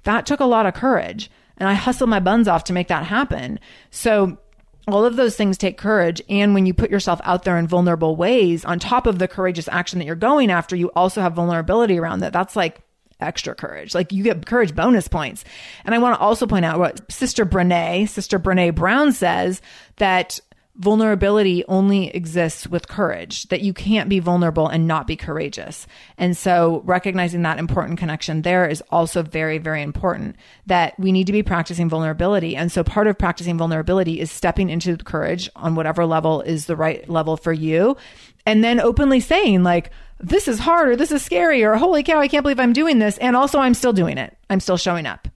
that 0.04 0.24
took 0.24 0.40
a 0.40 0.46
lot 0.46 0.64
of 0.64 0.72
courage. 0.72 1.30
And 1.58 1.68
I 1.68 1.74
hustled 1.74 2.08
my 2.08 2.20
buns 2.20 2.48
off 2.48 2.64
to 2.64 2.72
make 2.72 2.88
that 2.88 3.04
happen. 3.04 3.60
So 3.90 4.38
all 4.86 5.04
of 5.04 5.16
those 5.16 5.36
things 5.36 5.58
take 5.58 5.78
courage. 5.78 6.22
And 6.28 6.54
when 6.54 6.66
you 6.66 6.74
put 6.74 6.90
yourself 6.90 7.20
out 7.24 7.44
there 7.44 7.58
in 7.58 7.66
vulnerable 7.66 8.16
ways, 8.16 8.64
on 8.64 8.78
top 8.78 9.06
of 9.06 9.18
the 9.18 9.28
courageous 9.28 9.68
action 9.68 9.98
that 9.98 10.04
you're 10.04 10.14
going 10.14 10.50
after, 10.50 10.76
you 10.76 10.90
also 10.94 11.20
have 11.20 11.34
vulnerability 11.34 11.98
around 11.98 12.20
that. 12.20 12.32
That's 12.32 12.56
like 12.56 12.80
extra 13.20 13.54
courage. 13.54 13.94
Like 13.94 14.12
you 14.12 14.22
get 14.22 14.46
courage 14.46 14.74
bonus 14.74 15.08
points. 15.08 15.44
And 15.84 15.94
I 15.94 15.98
want 15.98 16.14
to 16.16 16.20
also 16.20 16.46
point 16.46 16.64
out 16.64 16.78
what 16.78 17.10
Sister 17.10 17.44
Brene, 17.46 18.08
Sister 18.08 18.38
Brene 18.38 18.74
Brown 18.74 19.12
says 19.12 19.60
that 19.96 20.38
vulnerability 20.78 21.64
only 21.68 22.08
exists 22.08 22.66
with 22.66 22.88
courage, 22.88 23.48
that 23.48 23.62
you 23.62 23.72
can't 23.72 24.08
be 24.08 24.18
vulnerable 24.18 24.68
and 24.68 24.86
not 24.86 25.06
be 25.06 25.16
courageous. 25.16 25.86
And 26.18 26.36
so 26.36 26.82
recognizing 26.84 27.42
that 27.42 27.58
important 27.58 27.98
connection 27.98 28.42
there 28.42 28.68
is 28.68 28.82
also 28.90 29.22
very, 29.22 29.58
very 29.58 29.82
important 29.82 30.36
that 30.66 30.98
we 30.98 31.12
need 31.12 31.26
to 31.26 31.32
be 31.32 31.42
practicing 31.42 31.88
vulnerability. 31.88 32.56
And 32.56 32.70
so 32.70 32.84
part 32.84 33.06
of 33.06 33.18
practicing 33.18 33.56
vulnerability 33.58 34.20
is 34.20 34.30
stepping 34.30 34.70
into 34.70 34.96
courage 34.96 35.48
on 35.56 35.74
whatever 35.74 36.04
level 36.04 36.42
is 36.42 36.66
the 36.66 36.76
right 36.76 37.08
level 37.08 37.36
for 37.36 37.52
you. 37.52 37.96
And 38.44 38.62
then 38.62 38.80
openly 38.80 39.20
saying 39.20 39.62
like, 39.62 39.90
this 40.18 40.48
is 40.48 40.58
hard 40.58 40.88
or 40.88 40.96
this 40.96 41.12
is 41.12 41.22
scary 41.22 41.64
or 41.64 41.76
holy 41.76 42.02
cow, 42.02 42.18
I 42.18 42.28
can't 42.28 42.42
believe 42.42 42.60
I'm 42.60 42.72
doing 42.72 42.98
this. 42.98 43.18
And 43.18 43.36
also 43.36 43.58
I'm 43.58 43.74
still 43.74 43.92
doing 43.92 44.18
it. 44.18 44.36
I'm 44.48 44.60
still 44.60 44.76
showing 44.76 45.06
up. 45.06 45.28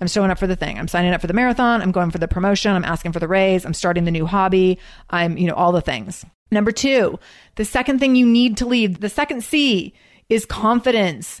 I'm 0.00 0.08
showing 0.08 0.30
up 0.30 0.38
for 0.38 0.46
the 0.46 0.56
thing. 0.56 0.78
I'm 0.78 0.88
signing 0.88 1.12
up 1.12 1.20
for 1.20 1.26
the 1.26 1.34
marathon. 1.34 1.82
I'm 1.82 1.92
going 1.92 2.10
for 2.10 2.18
the 2.18 2.28
promotion. 2.28 2.72
I'm 2.72 2.84
asking 2.84 3.12
for 3.12 3.20
the 3.20 3.28
raise. 3.28 3.64
I'm 3.64 3.74
starting 3.74 4.04
the 4.04 4.10
new 4.10 4.26
hobby. 4.26 4.78
I'm, 5.10 5.36
you 5.36 5.46
know, 5.46 5.54
all 5.54 5.72
the 5.72 5.80
things. 5.80 6.24
Number 6.50 6.72
two, 6.72 7.18
the 7.56 7.64
second 7.64 8.00
thing 8.00 8.16
you 8.16 8.26
need 8.26 8.56
to 8.58 8.66
lead, 8.66 8.96
the 8.96 9.08
second 9.08 9.44
C 9.44 9.94
is 10.28 10.46
confidence. 10.46 11.40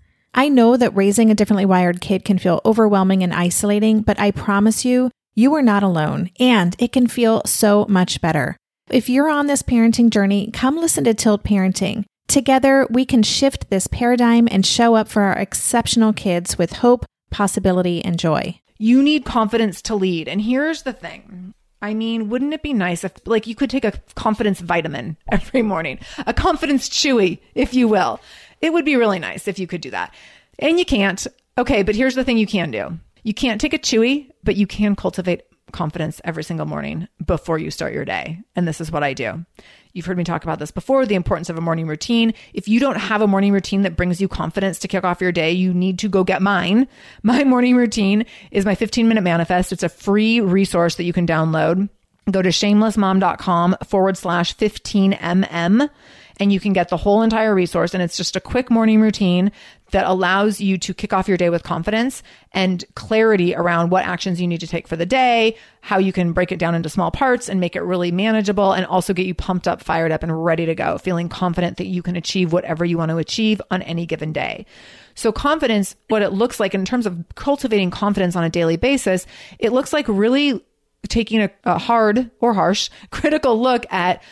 I 0.33 0.47
know 0.47 0.77
that 0.77 0.95
raising 0.95 1.29
a 1.29 1.35
differently 1.35 1.65
wired 1.65 1.99
kid 1.99 2.23
can 2.23 2.39
feel 2.39 2.61
overwhelming 2.63 3.21
and 3.21 3.33
isolating, 3.33 4.01
but 4.01 4.19
I 4.19 4.31
promise 4.31 4.85
you, 4.85 5.11
you 5.35 5.53
are 5.55 5.61
not 5.61 5.83
alone, 5.83 6.29
and 6.39 6.75
it 6.79 6.93
can 6.93 7.07
feel 7.07 7.41
so 7.45 7.85
much 7.89 8.21
better. 8.21 8.55
If 8.89 9.09
you're 9.09 9.29
on 9.29 9.47
this 9.47 9.61
parenting 9.61 10.09
journey, 10.09 10.49
come 10.51 10.77
listen 10.77 11.03
to 11.05 11.13
Tilt 11.13 11.43
Parenting. 11.43 12.05
Together, 12.27 12.87
we 12.89 13.05
can 13.05 13.23
shift 13.23 13.69
this 13.69 13.87
paradigm 13.87 14.47
and 14.49 14.65
show 14.65 14.95
up 14.95 15.09
for 15.09 15.23
our 15.23 15.37
exceptional 15.37 16.13
kids 16.13 16.57
with 16.57 16.73
hope, 16.73 17.05
possibility, 17.29 18.03
and 18.03 18.17
joy. 18.17 18.59
You 18.77 19.03
need 19.03 19.25
confidence 19.25 19.81
to 19.83 19.95
lead. 19.95 20.27
And 20.29 20.41
here's 20.41 20.83
the 20.83 20.93
thing. 20.93 21.53
I 21.81 21.93
mean, 21.93 22.29
wouldn't 22.29 22.53
it 22.53 22.61
be 22.61 22.73
nice 22.73 23.03
if, 23.03 23.13
like, 23.25 23.47
you 23.47 23.55
could 23.55 23.69
take 23.69 23.85
a 23.85 23.93
confidence 24.15 24.59
vitamin 24.59 25.17
every 25.31 25.61
morning, 25.61 25.99
a 26.25 26.33
confidence 26.33 26.87
chewy, 26.87 27.39
if 27.55 27.73
you 27.73 27.87
will. 27.87 28.19
It 28.61 28.73
would 28.73 28.85
be 28.85 28.95
really 28.95 29.19
nice 29.19 29.47
if 29.47 29.59
you 29.59 29.67
could 29.67 29.81
do 29.81 29.91
that. 29.91 30.13
And 30.59 30.79
you 30.79 30.85
can't. 30.85 31.25
Okay, 31.57 31.83
but 31.83 31.95
here's 31.95 32.15
the 32.15 32.23
thing 32.23 32.37
you 32.37 32.47
can 32.47 32.71
do. 32.71 32.97
You 33.23 33.33
can't 33.33 33.61
take 33.61 33.73
a 33.73 33.79
chewy, 33.79 34.31
but 34.43 34.55
you 34.55 34.65
can 34.65 34.95
cultivate 34.95 35.43
confidence 35.71 36.21
every 36.23 36.43
single 36.43 36.65
morning 36.65 37.07
before 37.25 37.57
you 37.57 37.71
start 37.71 37.93
your 37.93 38.05
day. 38.05 38.39
And 38.55 38.67
this 38.67 38.81
is 38.81 38.91
what 38.91 39.03
I 39.03 39.13
do. 39.13 39.45
You've 39.93 40.05
heard 40.05 40.17
me 40.17 40.23
talk 40.23 40.43
about 40.43 40.59
this 40.59 40.71
before 40.71 41.05
the 41.05 41.15
importance 41.15 41.49
of 41.49 41.57
a 41.57 41.61
morning 41.61 41.87
routine. 41.87 42.33
If 42.53 42.67
you 42.67 42.79
don't 42.79 42.97
have 42.97 43.21
a 43.21 43.27
morning 43.27 43.51
routine 43.51 43.81
that 43.81 43.97
brings 43.97 44.21
you 44.21 44.27
confidence 44.27 44.79
to 44.79 44.87
kick 44.87 45.03
off 45.03 45.21
your 45.21 45.31
day, 45.31 45.51
you 45.51 45.73
need 45.73 45.99
to 45.99 46.09
go 46.09 46.23
get 46.23 46.41
mine. 46.41 46.87
My 47.23 47.43
morning 47.43 47.75
routine 47.75 48.25
is 48.51 48.65
my 48.65 48.75
15 48.75 49.07
minute 49.07 49.21
manifest. 49.21 49.71
It's 49.71 49.83
a 49.83 49.89
free 49.89 50.39
resource 50.39 50.95
that 50.95 51.03
you 51.03 51.13
can 51.13 51.27
download. 51.27 51.89
Go 52.29 52.41
to 52.41 52.49
shamelessmom.com 52.49 53.77
forward 53.85 54.17
slash 54.17 54.55
15mm 54.55 55.89
and 56.37 56.51
you 56.51 56.59
can 56.59 56.73
get 56.73 56.89
the 56.89 56.97
whole 56.97 57.21
entire 57.21 57.53
resource. 57.53 57.93
And 57.93 58.01
it's 58.01 58.17
just 58.17 58.35
a 58.35 58.41
quick 58.41 58.69
morning 58.69 59.01
routine 59.01 59.51
that 59.91 60.05
allows 60.05 60.59
you 60.61 60.77
to 60.77 60.93
kick 60.93 61.13
off 61.13 61.27
your 61.27 61.37
day 61.37 61.49
with 61.49 61.63
confidence 61.63 62.23
and 62.53 62.83
clarity 62.95 63.53
around 63.53 63.89
what 63.89 64.05
actions 64.05 64.39
you 64.39 64.47
need 64.47 64.61
to 64.61 64.67
take 64.67 64.87
for 64.87 64.95
the 64.95 65.05
day, 65.05 65.57
how 65.81 65.97
you 65.97 66.13
can 66.13 66.33
break 66.33 66.51
it 66.51 66.59
down 66.59 66.75
into 66.75 66.89
small 66.89 67.11
parts 67.11 67.49
and 67.49 67.59
make 67.59 67.75
it 67.75 67.81
really 67.81 68.11
manageable, 68.11 68.71
and 68.71 68.85
also 68.85 69.13
get 69.13 69.25
you 69.25 69.33
pumped 69.33 69.67
up, 69.67 69.83
fired 69.83 70.11
up, 70.11 70.23
and 70.23 70.45
ready 70.45 70.65
to 70.65 70.75
go, 70.75 70.97
feeling 70.97 71.29
confident 71.29 71.77
that 71.77 71.87
you 71.87 72.01
can 72.01 72.15
achieve 72.15 72.53
whatever 72.53 72.85
you 72.85 72.97
want 72.97 73.11
to 73.11 73.17
achieve 73.17 73.61
on 73.69 73.81
any 73.81 74.05
given 74.05 74.31
day. 74.31 74.65
So, 75.13 75.31
confidence, 75.31 75.95
what 76.07 76.21
it 76.21 76.31
looks 76.31 76.59
like 76.59 76.73
in 76.73 76.85
terms 76.85 77.05
of 77.05 77.23
cultivating 77.35 77.91
confidence 77.91 78.35
on 78.35 78.43
a 78.43 78.49
daily 78.49 78.77
basis, 78.77 79.25
it 79.59 79.73
looks 79.73 79.91
like 79.91 80.07
really 80.07 80.63
taking 81.09 81.41
a, 81.41 81.51
a 81.65 81.77
hard 81.77 82.29
or 82.39 82.53
harsh 82.53 82.89
critical 83.11 83.59
look 83.59 83.85
at 83.91 84.23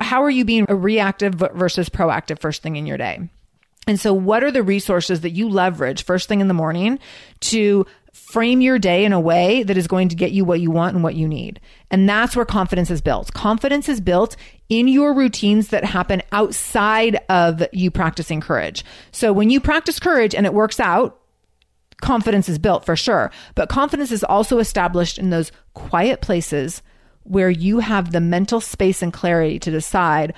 how 0.00 0.22
are 0.22 0.30
you 0.30 0.44
being 0.44 0.64
reactive 0.68 1.34
versus 1.34 1.88
proactive 1.88 2.38
first 2.38 2.62
thing 2.62 2.76
in 2.76 2.86
your 2.86 2.96
day? 2.96 3.28
And 3.88 4.00
so, 4.00 4.12
what 4.12 4.42
are 4.42 4.50
the 4.50 4.64
resources 4.64 5.20
that 5.20 5.30
you 5.30 5.48
leverage 5.48 6.04
first 6.04 6.28
thing 6.28 6.40
in 6.40 6.48
the 6.48 6.54
morning 6.54 6.98
to 7.40 7.86
frame 8.12 8.60
your 8.60 8.78
day 8.78 9.04
in 9.04 9.12
a 9.12 9.20
way 9.20 9.62
that 9.62 9.76
is 9.76 9.86
going 9.86 10.08
to 10.08 10.16
get 10.16 10.32
you 10.32 10.44
what 10.44 10.60
you 10.60 10.72
want 10.72 10.94
and 10.94 11.04
what 11.04 11.14
you 11.14 11.28
need? 11.28 11.60
And 11.90 12.08
that's 12.08 12.34
where 12.34 12.44
confidence 12.44 12.90
is 12.90 13.00
built. 13.00 13.32
Confidence 13.32 13.88
is 13.88 14.00
built 14.00 14.34
in 14.68 14.88
your 14.88 15.14
routines 15.14 15.68
that 15.68 15.84
happen 15.84 16.22
outside 16.32 17.20
of 17.28 17.62
you 17.72 17.92
practicing 17.92 18.40
courage. 18.40 18.84
So, 19.12 19.32
when 19.32 19.50
you 19.50 19.60
practice 19.60 20.00
courage 20.00 20.34
and 20.34 20.46
it 20.46 20.54
works 20.54 20.80
out, 20.80 21.20
confidence 22.00 22.48
is 22.48 22.58
built 22.58 22.84
for 22.84 22.96
sure. 22.96 23.30
But 23.54 23.68
confidence 23.68 24.10
is 24.10 24.24
also 24.24 24.58
established 24.58 25.16
in 25.16 25.30
those 25.30 25.52
quiet 25.74 26.20
places 26.20 26.82
where 27.28 27.50
you 27.50 27.80
have 27.80 28.12
the 28.12 28.20
mental 28.20 28.60
space 28.60 29.02
and 29.02 29.12
clarity 29.12 29.58
to 29.60 29.70
decide, 29.70 30.34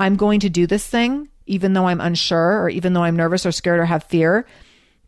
I'm 0.00 0.16
going 0.16 0.40
to 0.40 0.50
do 0.50 0.66
this 0.66 0.86
thing, 0.86 1.28
even 1.46 1.72
though 1.72 1.86
I'm 1.86 2.00
unsure 2.00 2.60
or 2.62 2.68
even 2.68 2.92
though 2.92 3.04
I'm 3.04 3.16
nervous 3.16 3.46
or 3.46 3.52
scared 3.52 3.80
or 3.80 3.84
have 3.84 4.04
fear, 4.04 4.46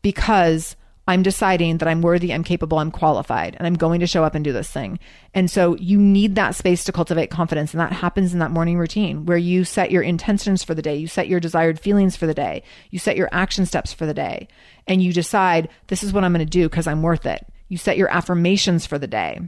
because 0.03 0.77
I'm 1.09 1.23
deciding 1.23 1.79
that 1.79 1.89
I'm 1.89 2.03
worthy, 2.03 2.35
I'm 2.35 2.45
capable, 2.45 2.79
I'm 2.79 2.91
qualified, 2.91 3.57
and 3.57 3.67
I'm 3.67 3.75
going 3.75 4.01
to 4.01 4.07
show 4.07 4.25
up 4.25 4.35
and 4.35 4.45
do 4.45 4.53
this 4.53 4.71
thing. 4.71 4.99
And 5.33 5.51
so 5.51 5.75
you 5.77 5.99
need 5.99 6.35
that 6.35 6.55
space 6.55 6.85
to 6.85 6.93
cultivate 6.93 7.31
confidence. 7.31 7.73
And 7.73 7.81
that 7.81 7.93
happens 7.93 8.35
in 8.35 8.41
that 8.41 8.51
morning 8.51 8.77
routine 8.77 9.25
where 9.25 9.39
you 9.39 9.65
set 9.65 9.91
your 9.91 10.03
intentions 10.03 10.63
for 10.63 10.75
the 10.75 10.83
day, 10.83 10.97
you 10.97 11.09
set 11.09 11.27
your 11.27 11.41
desired 11.41 11.81
feelings 11.81 12.15
for 12.15 12.27
the 12.27 12.35
day, 12.35 12.63
you 12.91 12.99
set 12.99 13.17
your 13.17 13.31
action 13.33 13.65
steps 13.65 13.91
for 13.93 14.05
the 14.05 14.13
day, 14.13 14.49
and 14.87 15.03
you 15.03 15.15
decide, 15.15 15.71
this 15.87 16.03
is 16.03 16.13
what 16.13 16.25
I'm 16.25 16.33
going 16.35 16.45
to 16.45 16.51
do 16.51 16.69
because 16.69 16.87
I'm 16.87 17.03
worth 17.03 17.25
it 17.25 17.45
You 17.69 17.79
set 17.79 17.97
your 17.97 18.11
affirmations 18.11 18.87
for 18.87 18.99
the 18.99 19.07
day. 19.07 19.41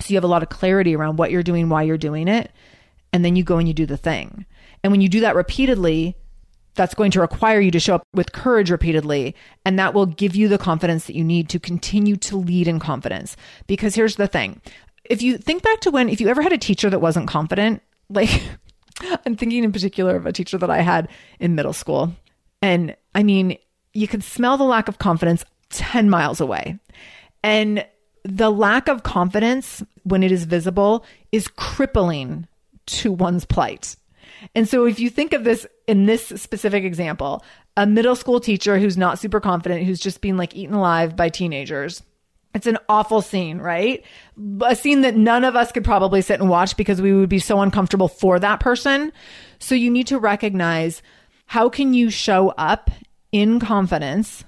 So 0.00 0.06
you 0.08 0.16
have 0.16 0.24
a 0.24 0.28
lot 0.28 0.42
of 0.42 0.48
clarity 0.48 0.94
around 0.96 1.16
what 1.16 1.30
you're 1.30 1.42
doing, 1.42 1.68
why 1.68 1.82
you're 1.82 1.98
doing 1.98 2.28
it. 2.28 2.50
And 3.12 3.24
then 3.24 3.36
you 3.36 3.44
go 3.44 3.58
and 3.58 3.68
you 3.68 3.74
do 3.74 3.86
the 3.86 3.96
thing. 3.96 4.44
And 4.82 4.90
when 4.90 5.00
you 5.00 5.08
do 5.08 5.20
that 5.20 5.36
repeatedly, 5.36 6.16
that's 6.74 6.94
going 6.94 7.12
to 7.12 7.20
require 7.20 7.60
you 7.60 7.70
to 7.70 7.80
show 7.80 7.94
up 7.94 8.06
with 8.12 8.32
courage 8.32 8.70
repeatedly. 8.70 9.34
And 9.64 9.78
that 9.78 9.94
will 9.94 10.06
give 10.06 10.34
you 10.34 10.48
the 10.48 10.58
confidence 10.58 11.06
that 11.06 11.14
you 11.14 11.24
need 11.24 11.48
to 11.50 11.60
continue 11.60 12.16
to 12.16 12.36
lead 12.36 12.66
in 12.66 12.80
confidence. 12.80 13.36
Because 13.66 13.94
here's 13.94 14.16
the 14.16 14.26
thing 14.26 14.60
if 15.04 15.22
you 15.22 15.38
think 15.38 15.62
back 15.62 15.80
to 15.80 15.90
when, 15.90 16.08
if 16.08 16.20
you 16.20 16.28
ever 16.28 16.42
had 16.42 16.52
a 16.52 16.58
teacher 16.58 16.90
that 16.90 17.00
wasn't 17.00 17.28
confident, 17.28 17.82
like 18.10 18.42
I'm 19.24 19.36
thinking 19.36 19.64
in 19.64 19.72
particular 19.72 20.16
of 20.16 20.26
a 20.26 20.32
teacher 20.32 20.58
that 20.58 20.70
I 20.70 20.80
had 20.80 21.08
in 21.40 21.54
middle 21.54 21.72
school. 21.72 22.14
And 22.60 22.96
I 23.14 23.22
mean, 23.22 23.58
you 23.92 24.08
could 24.08 24.24
smell 24.24 24.56
the 24.56 24.64
lack 24.64 24.88
of 24.88 24.98
confidence 24.98 25.44
10 25.70 26.10
miles 26.10 26.40
away. 26.40 26.78
And 27.42 27.86
the 28.24 28.50
lack 28.50 28.88
of 28.88 29.02
confidence 29.02 29.82
when 30.02 30.22
it 30.22 30.32
is 30.32 30.44
visible 30.44 31.04
is 31.30 31.46
crippling 31.48 32.46
to 32.86 33.12
one's 33.12 33.44
plight. 33.44 33.96
And 34.54 34.68
so 34.68 34.86
if 34.86 34.98
you 34.98 35.10
think 35.10 35.32
of 35.32 35.44
this 35.44 35.66
in 35.86 36.06
this 36.06 36.26
specific 36.26 36.84
example, 36.84 37.44
a 37.76 37.86
middle 37.86 38.16
school 38.16 38.40
teacher 38.40 38.78
who's 38.78 38.96
not 38.96 39.18
super 39.18 39.40
confident, 39.40 39.84
who's 39.84 40.00
just 40.00 40.20
being 40.20 40.36
like 40.36 40.56
eaten 40.56 40.74
alive 40.74 41.16
by 41.16 41.28
teenagers. 41.28 42.02
It's 42.54 42.66
an 42.68 42.78
awful 42.88 43.20
scene, 43.20 43.58
right? 43.58 44.04
A 44.64 44.76
scene 44.76 45.00
that 45.00 45.16
none 45.16 45.42
of 45.44 45.56
us 45.56 45.72
could 45.72 45.84
probably 45.84 46.22
sit 46.22 46.40
and 46.40 46.48
watch 46.48 46.76
because 46.76 47.02
we 47.02 47.12
would 47.12 47.28
be 47.28 47.40
so 47.40 47.60
uncomfortable 47.60 48.06
for 48.06 48.38
that 48.38 48.60
person. 48.60 49.12
So 49.58 49.74
you 49.74 49.90
need 49.90 50.06
to 50.06 50.20
recognize 50.20 51.02
how 51.46 51.68
can 51.68 51.94
you 51.94 52.10
show 52.10 52.50
up 52.50 52.90
in 53.32 53.58
confidence 53.58 54.44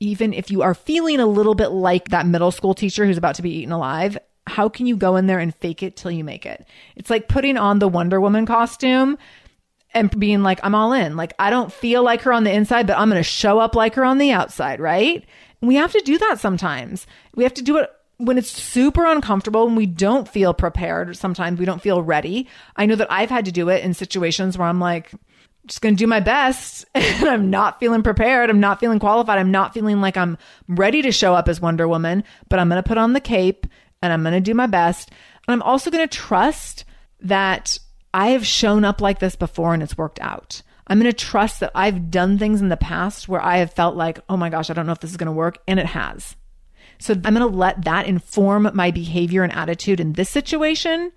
even 0.00 0.32
if 0.32 0.50
you 0.50 0.62
are 0.62 0.74
feeling 0.74 1.20
a 1.20 1.26
little 1.26 1.54
bit 1.54 1.68
like 1.68 2.08
that 2.08 2.26
middle 2.26 2.50
school 2.50 2.74
teacher 2.74 3.04
who's 3.04 3.18
about 3.18 3.34
to 3.36 3.42
be 3.42 3.50
eaten 3.50 3.72
alive, 3.72 4.18
how 4.46 4.68
can 4.68 4.86
you 4.86 4.96
go 4.96 5.16
in 5.16 5.26
there 5.26 5.38
and 5.38 5.54
fake 5.54 5.82
it 5.82 5.96
till 5.96 6.10
you 6.10 6.24
make 6.24 6.46
it? 6.46 6.66
It's 6.96 7.10
like 7.10 7.28
putting 7.28 7.56
on 7.56 7.78
the 7.78 7.88
Wonder 7.88 8.20
Woman 8.20 8.46
costume 8.46 9.18
and 9.94 10.18
being 10.18 10.42
like, 10.42 10.60
I'm 10.62 10.74
all 10.74 10.92
in. 10.92 11.16
Like, 11.16 11.34
I 11.38 11.50
don't 11.50 11.72
feel 11.72 12.02
like 12.02 12.22
her 12.22 12.32
on 12.32 12.44
the 12.44 12.52
inside, 12.52 12.86
but 12.86 12.98
I'm 12.98 13.08
going 13.08 13.20
to 13.20 13.22
show 13.22 13.58
up 13.58 13.74
like 13.74 13.94
her 13.94 14.04
on 14.04 14.18
the 14.18 14.32
outside, 14.32 14.80
right? 14.80 15.24
We 15.60 15.74
have 15.76 15.92
to 15.92 16.00
do 16.00 16.18
that 16.18 16.38
sometimes. 16.38 17.06
We 17.34 17.44
have 17.44 17.54
to 17.54 17.62
do 17.62 17.78
it 17.78 17.90
when 18.18 18.36
it's 18.36 18.50
super 18.50 19.06
uncomfortable 19.06 19.66
and 19.66 19.76
we 19.76 19.86
don't 19.86 20.28
feel 20.28 20.52
prepared. 20.52 21.16
Sometimes 21.16 21.58
we 21.58 21.64
don't 21.64 21.82
feel 21.82 22.02
ready. 22.02 22.48
I 22.76 22.86
know 22.86 22.96
that 22.96 23.10
I've 23.10 23.30
had 23.30 23.44
to 23.46 23.52
do 23.52 23.68
it 23.68 23.82
in 23.84 23.94
situations 23.94 24.58
where 24.58 24.68
I'm 24.68 24.80
like, 24.80 25.12
just 25.68 25.80
going 25.80 25.94
to 25.94 25.98
do 25.98 26.06
my 26.06 26.20
best 26.20 26.84
and 26.94 27.28
I'm 27.28 27.50
not 27.50 27.78
feeling 27.78 28.02
prepared. 28.02 28.50
I'm 28.50 28.60
not 28.60 28.80
feeling 28.80 28.98
qualified. 28.98 29.38
I'm 29.38 29.52
not 29.52 29.74
feeling 29.74 30.00
like 30.00 30.16
I'm 30.16 30.36
ready 30.66 31.02
to 31.02 31.12
show 31.12 31.34
up 31.34 31.48
as 31.48 31.60
Wonder 31.60 31.86
Woman, 31.86 32.24
but 32.48 32.58
I'm 32.58 32.68
going 32.68 32.82
to 32.82 32.88
put 32.88 32.98
on 32.98 33.12
the 33.12 33.20
cape 33.20 33.66
and 34.02 34.12
I'm 34.12 34.22
going 34.22 34.34
to 34.34 34.40
do 34.40 34.54
my 34.54 34.66
best. 34.66 35.10
And 35.46 35.52
I'm 35.52 35.62
also 35.62 35.90
going 35.90 36.06
to 36.06 36.16
trust 36.16 36.84
that 37.20 37.78
I 38.12 38.28
have 38.28 38.46
shown 38.46 38.84
up 38.84 39.00
like 39.00 39.18
this 39.18 39.36
before 39.36 39.74
and 39.74 39.82
it's 39.82 39.98
worked 39.98 40.20
out. 40.20 40.62
I'm 40.86 40.98
going 40.98 41.12
to 41.12 41.16
trust 41.16 41.60
that 41.60 41.72
I've 41.74 42.10
done 42.10 42.38
things 42.38 42.62
in 42.62 42.70
the 42.70 42.76
past 42.76 43.28
where 43.28 43.42
I 43.42 43.58
have 43.58 43.72
felt 43.72 43.94
like, 43.94 44.20
oh 44.28 44.36
my 44.36 44.48
gosh, 44.48 44.70
I 44.70 44.72
don't 44.72 44.86
know 44.86 44.92
if 44.92 45.00
this 45.00 45.10
is 45.10 45.18
going 45.18 45.26
to 45.26 45.32
work. 45.32 45.58
And 45.68 45.78
it 45.78 45.86
has. 45.86 46.34
So 46.98 47.12
I'm 47.12 47.20
going 47.20 47.36
to 47.36 47.46
let 47.46 47.84
that 47.84 48.06
inform 48.06 48.70
my 48.74 48.90
behavior 48.90 49.42
and 49.42 49.52
attitude 49.52 50.00
in 50.00 50.14
this 50.14 50.30
situation 50.30 51.12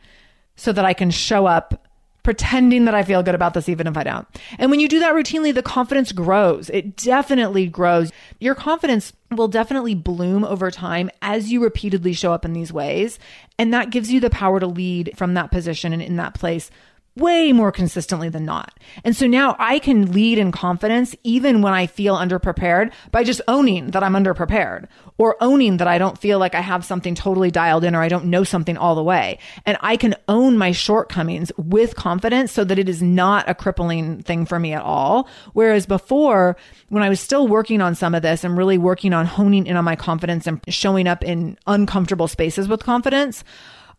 so 0.56 0.74
that 0.74 0.86
I 0.86 0.94
can 0.94 1.10
show 1.10 1.46
up 1.46 1.88
pretending 2.24 2.86
that 2.86 2.96
I 2.96 3.04
feel 3.04 3.24
good 3.24 3.36
about 3.36 3.54
this, 3.54 3.68
even 3.70 3.88
if 3.88 3.98
I 3.98 4.04
don't. 4.04 4.28
And 4.60 4.70
when 4.70 4.80
you 4.80 4.88
do 4.88 5.00
that 5.00 5.14
routinely, 5.14 5.54
the 5.54 5.64
confidence 5.64 6.12
grows. 6.12 6.70
It 6.70 6.96
definitely 6.96 7.68
grows. 7.68 8.12
Your 8.40 8.56
confidence 8.56 9.14
will 9.32 9.48
definitely 9.48 9.96
bloom 9.96 10.44
over 10.44 10.70
time 10.70 11.10
as 11.22 11.52
you 11.52 11.64
repeatedly 11.64 12.14
show 12.14 12.34
up 12.34 12.46
in 12.46 12.54
these 12.54 12.72
ways. 12.72 13.18
And 13.58 13.74
that 13.74 13.90
gives 13.90 14.12
you 14.12 14.20
the 14.20 14.30
power 14.30 14.60
to 14.60 14.68
lead 14.68 15.14
from 15.16 15.34
that 15.34 15.52
position 15.52 15.94
and 15.94 16.02
in 16.02 16.18
that 16.18 16.34
place 16.34 16.70
way 17.18 17.52
more 17.52 17.72
consistently 17.72 18.30
than 18.30 18.46
not. 18.46 18.74
And 19.04 19.16
so 19.16 19.28
now 19.28 19.56
I 19.60 19.80
can 19.80 20.14
lead 20.14 20.38
in 20.38 20.52
confidence 20.52 21.14
even 21.24 21.62
when 21.62 21.74
I 21.74 21.86
feel 21.86 22.16
underprepared 22.16 22.94
by 23.12 23.24
just 23.24 23.42
owning 23.50 23.92
that 23.92 24.04
I'm 24.04 24.14
underprepared 24.14 24.88
or 25.18 25.36
owning 25.42 25.78
that 25.78 25.90
I 25.90 25.98
don't 25.98 26.18
feel 26.18 26.40
like 26.40 26.56
I 26.56 26.62
have 26.62 26.86
something 26.86 27.14
totally 27.14 27.52
dialed 27.52 27.84
in 27.84 27.96
or 27.96 28.02
I 28.02 28.08
don't 28.08 28.26
know 28.26 28.46
something 28.46 28.78
all 28.78 28.96
the 28.96 29.04
way. 29.04 29.40
And 29.66 29.78
I 29.82 29.98
can 29.98 30.16
own 30.30 30.58
my 30.58 30.72
shortcomings 30.72 31.52
with 31.58 31.96
confidence 31.96 32.54
so 32.54 32.64
that 32.64 32.80
it 32.80 32.88
is 32.88 33.02
not 33.02 33.50
a 33.50 33.56
crippling 33.56 34.24
thing 34.24 34.46
for 34.46 34.58
me 34.58 34.72
at 34.72 34.82
all. 34.82 35.28
Whereas 35.52 35.86
before, 35.86 36.56
when 36.88 37.04
I 37.04 37.10
was 37.10 37.20
still 37.20 37.48
working 37.48 37.82
on 37.82 37.94
some 37.94 38.16
of 38.16 38.22
this 38.22 38.46
and 38.46 38.58
really 38.58 38.78
working 38.78 39.14
on 39.14 39.26
honing 39.26 39.68
in 39.68 39.76
on 39.76 39.84
my 39.84 39.98
confidence 39.98 40.48
and 40.48 40.62
showing 40.70 41.08
up 41.08 41.26
in 41.26 41.58
uncomfortable 41.68 42.30
spaces 42.30 42.70
with 42.70 42.84
confidence, 42.84 43.44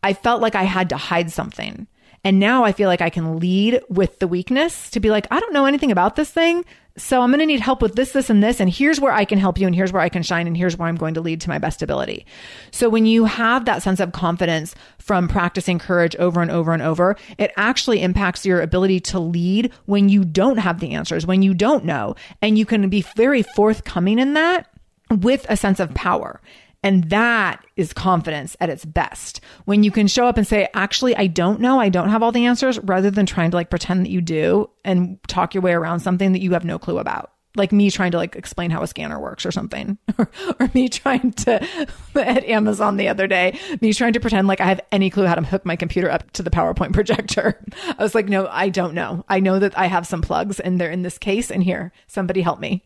I 0.02 0.14
felt 0.14 0.40
like 0.40 0.54
I 0.54 0.64
had 0.64 0.88
to 0.88 0.96
hide 0.96 1.30
something. 1.30 1.86
And 2.24 2.38
now 2.38 2.64
I 2.64 2.72
feel 2.72 2.88
like 2.88 3.00
I 3.00 3.10
can 3.10 3.38
lead 3.38 3.80
with 3.88 4.18
the 4.20 4.28
weakness 4.28 4.90
to 4.90 5.00
be 5.00 5.10
like, 5.10 5.26
I 5.30 5.40
don't 5.40 5.52
know 5.52 5.66
anything 5.66 5.90
about 5.90 6.14
this 6.16 6.30
thing. 6.30 6.64
So 6.96 7.22
I'm 7.22 7.30
going 7.30 7.40
to 7.40 7.46
need 7.46 7.60
help 7.60 7.80
with 7.80 7.94
this, 7.94 8.12
this, 8.12 8.28
and 8.28 8.42
this. 8.42 8.60
And 8.60 8.70
here's 8.70 9.00
where 9.00 9.12
I 9.12 9.24
can 9.24 9.38
help 9.38 9.58
you. 9.58 9.66
And 9.66 9.74
here's 9.74 9.92
where 9.92 10.02
I 10.02 10.10
can 10.10 10.22
shine. 10.22 10.46
And 10.46 10.56
here's 10.56 10.76
where 10.76 10.88
I'm 10.88 10.96
going 10.96 11.14
to 11.14 11.20
lead 11.20 11.40
to 11.40 11.48
my 11.48 11.58
best 11.58 11.82
ability. 11.82 12.26
So 12.70 12.88
when 12.88 13.06
you 13.06 13.24
have 13.24 13.64
that 13.64 13.82
sense 13.82 13.98
of 13.98 14.12
confidence 14.12 14.74
from 14.98 15.26
practicing 15.26 15.78
courage 15.78 16.14
over 16.16 16.42
and 16.42 16.50
over 16.50 16.72
and 16.72 16.82
over, 16.82 17.16
it 17.38 17.50
actually 17.56 18.02
impacts 18.02 18.44
your 18.44 18.60
ability 18.60 19.00
to 19.00 19.18
lead 19.18 19.72
when 19.86 20.08
you 20.10 20.22
don't 20.22 20.58
have 20.58 20.80
the 20.80 20.92
answers, 20.92 21.26
when 21.26 21.42
you 21.42 21.54
don't 21.54 21.84
know. 21.84 22.14
And 22.42 22.58
you 22.58 22.66
can 22.66 22.88
be 22.90 23.04
very 23.16 23.42
forthcoming 23.42 24.18
in 24.18 24.34
that 24.34 24.68
with 25.10 25.46
a 25.48 25.56
sense 25.56 25.80
of 25.80 25.94
power. 25.94 26.40
And 26.82 27.04
that 27.10 27.64
is 27.76 27.92
confidence 27.92 28.56
at 28.60 28.70
its 28.70 28.84
best. 28.84 29.40
When 29.66 29.84
you 29.84 29.90
can 29.90 30.08
show 30.08 30.26
up 30.26 30.36
and 30.36 30.46
say, 30.46 30.68
actually, 30.74 31.14
I 31.16 31.28
don't 31.28 31.60
know. 31.60 31.80
I 31.80 31.88
don't 31.88 32.08
have 32.08 32.22
all 32.22 32.32
the 32.32 32.46
answers 32.46 32.78
rather 32.80 33.10
than 33.10 33.26
trying 33.26 33.50
to 33.52 33.56
like 33.56 33.70
pretend 33.70 34.04
that 34.04 34.10
you 34.10 34.20
do 34.20 34.68
and 34.84 35.18
talk 35.28 35.54
your 35.54 35.62
way 35.62 35.72
around 35.72 36.00
something 36.00 36.32
that 36.32 36.42
you 36.42 36.52
have 36.52 36.64
no 36.64 36.78
clue 36.78 36.98
about 36.98 37.32
like 37.56 37.72
me 37.72 37.90
trying 37.90 38.10
to 38.10 38.16
like 38.16 38.36
explain 38.36 38.70
how 38.70 38.82
a 38.82 38.86
scanner 38.86 39.20
works 39.20 39.44
or 39.44 39.52
something 39.52 39.98
or, 40.18 40.30
or, 40.58 40.70
me 40.74 40.88
trying 40.88 41.32
to 41.32 41.62
at 42.14 42.44
amazon 42.44 42.96
the 42.96 43.08
other 43.08 43.26
day 43.26 43.58
me 43.80 43.92
trying 43.92 44.12
to 44.12 44.20
pretend 44.20 44.48
like 44.48 44.60
i 44.60 44.64
have 44.64 44.80
any 44.90 45.10
clue 45.10 45.26
how 45.26 45.34
to 45.34 45.42
hook 45.42 45.64
my 45.64 45.76
computer 45.76 46.10
up 46.10 46.30
to 46.32 46.42
the 46.42 46.50
powerpoint 46.50 46.92
projector. 47.02 47.62
I 47.98 48.02
was 48.02 48.14
like 48.14 48.28
no 48.28 48.46
i 48.48 48.68
don't 48.68 48.94
know. 48.94 49.24
I 49.28 49.40
know 49.40 49.58
that 49.58 49.76
i 49.78 49.86
have 49.86 50.06
some 50.06 50.22
plugs 50.22 50.60
and 50.60 50.80
they're 50.80 50.90
in 50.90 51.02
this 51.02 51.18
case 51.18 51.50
and 51.50 51.62
here 51.62 51.92
somebody 52.06 52.40
help 52.40 52.60
me. 52.60 52.84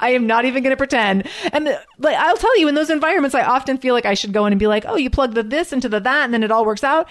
I 0.00 0.10
am 0.10 0.26
not 0.26 0.44
even 0.44 0.62
going 0.62 0.72
to 0.72 0.76
pretend. 0.76 1.28
And 1.52 1.66
like 1.98 2.16
i'll 2.16 2.36
tell 2.36 2.58
you 2.58 2.68
in 2.68 2.74
those 2.74 2.90
environments 2.90 3.34
i 3.34 3.42
often 3.42 3.78
feel 3.78 3.94
like 3.94 4.06
i 4.06 4.14
should 4.14 4.32
go 4.32 4.46
in 4.46 4.52
and 4.52 4.60
be 4.60 4.66
like 4.66 4.84
oh 4.86 4.96
you 4.96 5.10
plug 5.10 5.34
the 5.34 5.42
this 5.42 5.72
into 5.72 5.88
the 5.88 6.00
that 6.00 6.24
and 6.24 6.34
then 6.34 6.42
it 6.42 6.50
all 6.50 6.64
works 6.64 6.84
out 6.84 7.08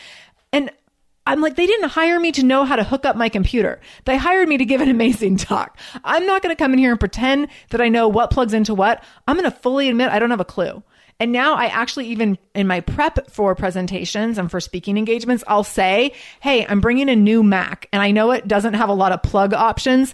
I'm 1.25 1.41
like, 1.41 1.55
they 1.55 1.65
didn't 1.65 1.89
hire 1.89 2.19
me 2.19 2.31
to 2.33 2.43
know 2.43 2.65
how 2.65 2.75
to 2.75 2.83
hook 2.83 3.05
up 3.05 3.15
my 3.15 3.29
computer. 3.29 3.79
They 4.05 4.17
hired 4.17 4.49
me 4.49 4.57
to 4.57 4.65
give 4.65 4.81
an 4.81 4.89
amazing 4.89 5.37
talk. 5.37 5.77
I'm 6.03 6.25
not 6.25 6.41
going 6.41 6.55
to 6.55 6.61
come 6.61 6.73
in 6.73 6.79
here 6.79 6.91
and 6.91 6.99
pretend 6.99 7.47
that 7.69 7.81
I 7.81 7.89
know 7.89 8.07
what 8.07 8.31
plugs 8.31 8.53
into 8.53 8.73
what. 8.73 9.03
I'm 9.27 9.37
going 9.37 9.49
to 9.49 9.57
fully 9.57 9.89
admit 9.89 10.11
I 10.11 10.19
don't 10.19 10.31
have 10.31 10.39
a 10.39 10.45
clue. 10.45 10.83
And 11.19 11.31
now 11.31 11.55
I 11.55 11.67
actually 11.67 12.07
even 12.07 12.37
in 12.53 12.67
my 12.67 12.81
prep 12.81 13.29
for 13.31 13.55
presentations 13.55 14.37
and 14.37 14.49
for 14.49 14.59
speaking 14.59 14.97
engagements, 14.97 15.43
I'll 15.47 15.63
say, 15.63 16.13
Hey, 16.41 16.65
I'm 16.65 16.81
bringing 16.81 17.07
a 17.07 17.15
new 17.15 17.43
Mac 17.43 17.87
and 17.93 18.01
I 18.01 18.11
know 18.11 18.31
it 18.31 18.47
doesn't 18.47 18.73
have 18.73 18.89
a 18.89 18.93
lot 18.93 19.11
of 19.11 19.23
plug 19.23 19.53
options. 19.53 20.13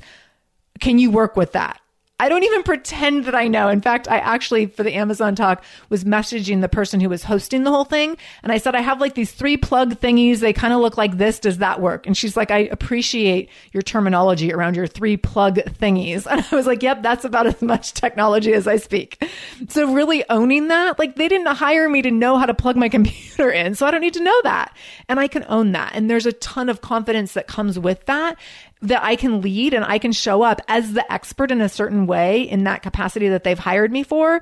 Can 0.80 1.00
you 1.00 1.10
work 1.10 1.36
with 1.36 1.54
that? 1.54 1.82
I 2.20 2.28
don't 2.28 2.44
even 2.44 2.64
pretend 2.64 3.26
that 3.26 3.36
I 3.36 3.48
know. 3.48 3.70
In 3.70 3.80
fact, 3.80 4.10
I 4.10 4.18
actually, 4.18 4.66
for 4.66 4.84
the 4.84 4.94
Amazon 4.94 5.36
talk, 5.36 5.64
was 5.88 6.04
messaging 6.04 6.60
the 6.60 6.68
person 6.68 7.00
who 7.00 7.08
was 7.08 7.24
hosting 7.24 7.64
the 7.64 7.72
whole 7.72 7.86
thing. 7.86 8.18
And 8.44 8.52
I 8.52 8.58
said, 8.58 8.76
I 8.76 8.82
have 8.82 9.00
like 9.00 9.16
these 9.16 9.32
three 9.32 9.56
plug 9.56 10.00
thingies. 10.00 10.40
They 10.40 10.52
kind 10.52 10.74
of 10.74 10.82
look 10.82 10.98
like 10.98 11.18
this. 11.18 11.40
Does 11.40 11.60
that 11.60 11.80
work? 11.80 12.06
And 12.06 12.18
she's 12.18 12.36
like, 12.36 12.52
I 12.52 12.60
appreciate 12.60 13.50
your 13.72 13.82
terminology 13.82 14.52
around 14.52 14.76
your 14.76 14.88
three 14.88 15.18
plug 15.18 15.56
thingies. 15.58 16.28
And 16.40 16.46
I 16.52 16.56
was 16.56 16.68
like, 16.68 16.84
yep, 16.84 17.02
that's 17.02 17.26
about 17.26 17.48
as 17.48 17.62
much 17.62 17.94
technology 17.94 18.54
as 18.54 18.68
I 18.68 18.78
speak. 18.78 19.28
So 19.68 19.92
really 19.92 20.24
owning 20.30 20.68
that, 20.68 21.00
like 21.00 21.16
they 21.16 21.28
didn't 21.28 21.48
hire 21.48 21.90
me 21.90 22.04
to 22.04 22.12
know 22.12 22.38
how 22.38 22.46
to 22.46 22.54
plug 22.54 22.76
my 22.76 22.88
computer 22.98 23.50
in. 23.50 23.74
So 23.74 23.88
I 23.88 23.92
don't 23.92 24.02
need 24.02 24.14
to 24.14 24.24
know 24.24 24.42
that. 24.44 24.76
And 25.08 25.20
I 25.20 25.28
can 25.28 25.44
own 25.50 25.72
that. 25.72 25.94
And 25.96 26.10
there's 26.10 26.28
a 26.28 26.34
ton 26.34 26.70
of 26.70 26.82
confidence 26.82 27.34
that 27.34 27.48
comes 27.48 27.80
with 27.80 28.06
that 28.06 28.38
that 28.82 29.04
I 29.04 29.16
can 29.16 29.42
lead 29.42 29.74
and 29.74 29.84
I 29.84 29.98
can 29.98 30.12
show 30.12 30.42
up 30.42 30.62
as 30.68 30.94
the 30.94 31.12
expert 31.12 31.52
in 31.52 31.62
a 31.62 31.70
certain 31.70 32.08
way 32.08 32.42
in 32.42 32.64
that 32.64 32.82
capacity 32.82 33.30
that 33.30 33.44
they've 33.44 33.60
hired 33.60 33.92
me 33.92 34.04
for. 34.04 34.42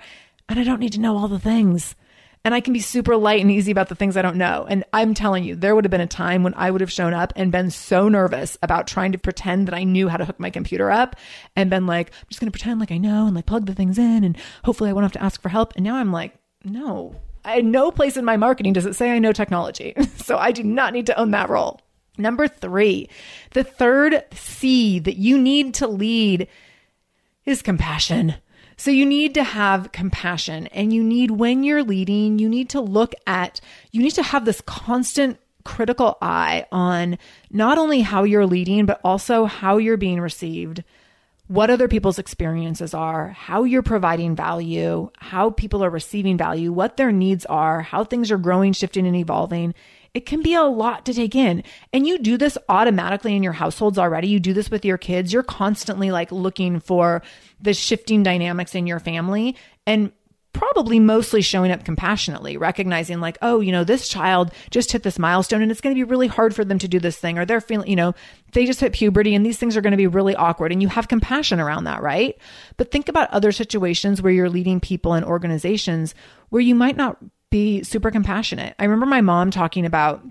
And 0.50 0.60
I 0.60 0.63
don't 0.63 0.80
need 0.80 0.93
to 0.93 1.00
know 1.00 1.17
all 1.17 1.28
the 1.28 1.39
things. 1.39 1.95
And 2.45 2.54
I 2.54 2.62
can 2.62 2.71
be 2.71 2.80
super 2.80 3.17
light 3.17 3.41
and 3.41 3.52
easy 3.52 3.71
about 3.71 3.89
the 3.89 3.95
things 3.95 4.15
I 4.15 4.21
don't 4.21 4.38
know. 4.38 4.65
And 4.69 4.86
I'm 4.93 5.13
telling 5.13 5.43
you, 5.43 5.56
there 5.56 5.76
would 5.76 5.84
have 5.84 5.91
been 5.91 6.00
a 6.00 6.08
time 6.08 6.43
when 6.43 6.54
I 6.54 6.71
would 6.71 6.80
have 6.80 6.91
shown 6.91 7.13
up 7.13 7.34
and 7.36 7.52
been 7.52 7.71
so 7.71 8.08
nervous 8.08 8.58
about 8.62 8.88
trying 8.88 9.12
to 9.12 9.17
pretend 9.17 9.67
that 9.67 9.76
I 9.76 9.84
knew 9.84 10.08
how 10.08 10.15
to 10.15 10.23
hook 10.23 10.39
my 10.39 10.50
computer 10.50 10.89
up 10.89 11.17
and 11.58 11.69
been 11.69 11.88
like, 11.88 12.12
I'm 12.12 12.28
just 12.30 12.39
going 12.39 12.50
to 12.50 12.58
pretend 12.58 12.80
like 12.80 12.91
I 12.91 13.00
know 13.00 13.26
and 13.26 13.36
like 13.36 13.47
plug 13.47 13.65
the 13.65 13.76
things 13.76 13.97
in 13.97 14.23
and 14.23 14.38
hopefully 14.63 14.89
I 14.89 14.93
won't 14.93 15.04
have 15.04 15.12
to 15.13 15.23
ask 15.23 15.41
for 15.41 15.50
help. 15.50 15.73
And 15.76 15.84
now 15.84 15.95
I'm 15.95 16.13
like, 16.13 16.36
no, 16.63 17.15
I 17.43 17.62
no 17.62 17.91
place 17.91 18.17
in 18.17 18.26
my 18.26 18.38
marketing 18.38 18.73
does 18.73 18.86
it 18.86 18.95
say 18.95 19.12
I 19.12 19.19
know 19.19 19.34
technology. 19.34 19.93
so 20.17 20.38
I 20.38 20.52
do 20.52 20.63
not 20.63 20.93
need 20.93 21.08
to 21.08 21.19
own 21.19 21.32
that 21.32 21.50
role. 21.50 21.82
Number 22.17 22.47
three, 22.47 23.10
the 23.51 23.63
third 23.63 24.23
C 24.34 24.99
that 24.99 25.17
you 25.17 25.38
need 25.38 25.73
to 25.75 25.88
lead 25.88 26.47
is 27.45 27.62
compassion. 27.62 28.36
So 28.75 28.91
you 28.91 29.06
need 29.06 29.34
to 29.34 29.43
have 29.43 29.91
compassion 29.91 30.67
and 30.67 30.93
you 30.93 31.03
need, 31.03 31.32
when 31.32 31.63
you're 31.63 31.84
leading, 31.84 32.38
you 32.38 32.47
need 32.47 32.69
to 32.69 32.82
look 32.82 33.13
at, 33.25 33.60
you 33.91 34.01
need 34.01 34.12
to 34.12 34.23
have 34.23 34.45
this 34.45 34.62
constant 34.62 35.39
critical 35.63 36.17
eye 36.21 36.65
on 36.71 37.17
not 37.51 37.77
only 37.77 38.01
how 38.01 38.23
you're 38.23 38.45
leading, 38.45 38.86
but 38.86 39.01
also 39.03 39.45
how 39.45 39.77
you're 39.77 39.97
being 39.97 40.21
received, 40.21 40.84
what 41.47 41.69
other 41.69 41.88
people's 41.88 42.19
experiences 42.19 42.93
are, 42.93 43.30
how 43.30 43.63
you're 43.63 43.82
providing 43.82 44.36
value, 44.36 45.10
how 45.17 45.49
people 45.49 45.84
are 45.84 45.89
receiving 45.89 46.38
value, 46.38 46.71
what 46.71 46.97
their 46.97 47.12
needs 47.12 47.45
are, 47.47 47.82
how 47.82 48.03
things 48.03 48.32
are 48.32 48.38
growing, 48.38 48.73
shifting, 48.73 49.08
and 49.08 49.15
evolving. 49.15 49.73
It 50.17 50.25
can 50.25 50.41
be 50.41 50.56
a 50.56 50.63
lot 50.63 51.06
to 51.06 51.13
take 51.13 51.36
in. 51.36 51.63
And 51.93 52.08
you 52.08 52.17
do 52.17 52.39
this 52.39 52.58
automatically 52.69 53.36
in 53.36 53.43
your 53.43 53.53
households 53.53 53.99
already. 53.99 54.27
You 54.27 54.39
do 54.39 54.51
this 54.51 54.71
with 54.71 54.84
your 54.84 54.97
kids. 54.97 55.32
You're 55.32 55.43
constantly 55.43 56.10
like 56.10 56.32
looking 56.32 56.80
for 56.80 57.21
the 57.62 57.75
shifting 57.75 58.23
dynamics 58.23 58.73
in 58.73 58.88
your 58.88 58.99
family 58.99 59.56
and 59.86 60.12
probably 60.53 60.99
mostly 60.99 61.43
showing 61.43 61.71
up 61.71 61.86
compassionately, 61.86 62.58
recognizing 62.58 63.19
like, 63.19 63.38
oh, 63.43 63.60
you 63.60 63.71
know, 63.71 63.84
this 63.84 64.10
child 64.10 64.51
just 64.71 64.91
hit 64.91 65.03
this 65.03 65.19
milestone 65.19 65.62
and 65.62 65.69
it's 65.69 65.82
going 65.82 65.95
to 65.95 65.99
be 65.99 66.10
really 66.10 66.25
hard 66.25 66.56
for 66.56 66.65
them 66.65 66.80
to 66.80 66.88
do 66.88 66.99
this 66.99 67.19
thing 67.19 67.38
or 67.38 67.45
they're 67.45 67.62
feeling, 67.62 67.88
you 67.88 67.95
know, 67.95 68.15
they 68.53 68.65
just 68.65 68.80
hit 68.80 68.93
puberty 68.93 69.36
and 69.36 69.45
these 69.45 69.60
things 69.60 69.77
are 69.77 69.82
going 69.82 69.91
to 69.91 69.97
be 69.97 70.08
really 70.08 70.36
awkward 70.36 70.71
and 70.71 70.82
you 70.82 70.88
have 70.88 71.08
compassion 71.08 71.60
around 71.60 71.84
that, 71.84 72.01
right? 72.01 72.39
But 72.75 72.89
think 72.89 73.08
about 73.08 73.30
other 73.30 73.51
situations 73.51 74.19
where 74.19 74.34
you're 74.34 74.49
leading 74.49 74.80
people 74.80 75.13
and 75.13 75.23
organizations 75.23 76.15
where 76.49 76.62
you 76.62 76.73
might 76.73 76.97
not 76.97 77.19
be 77.49 77.83
super 77.83 78.12
compassionate. 78.12 78.75
I 78.79 78.83
remember 78.83 79.05
my 79.05 79.21
mom 79.21 79.51
talking 79.51 79.86
about 79.86 80.23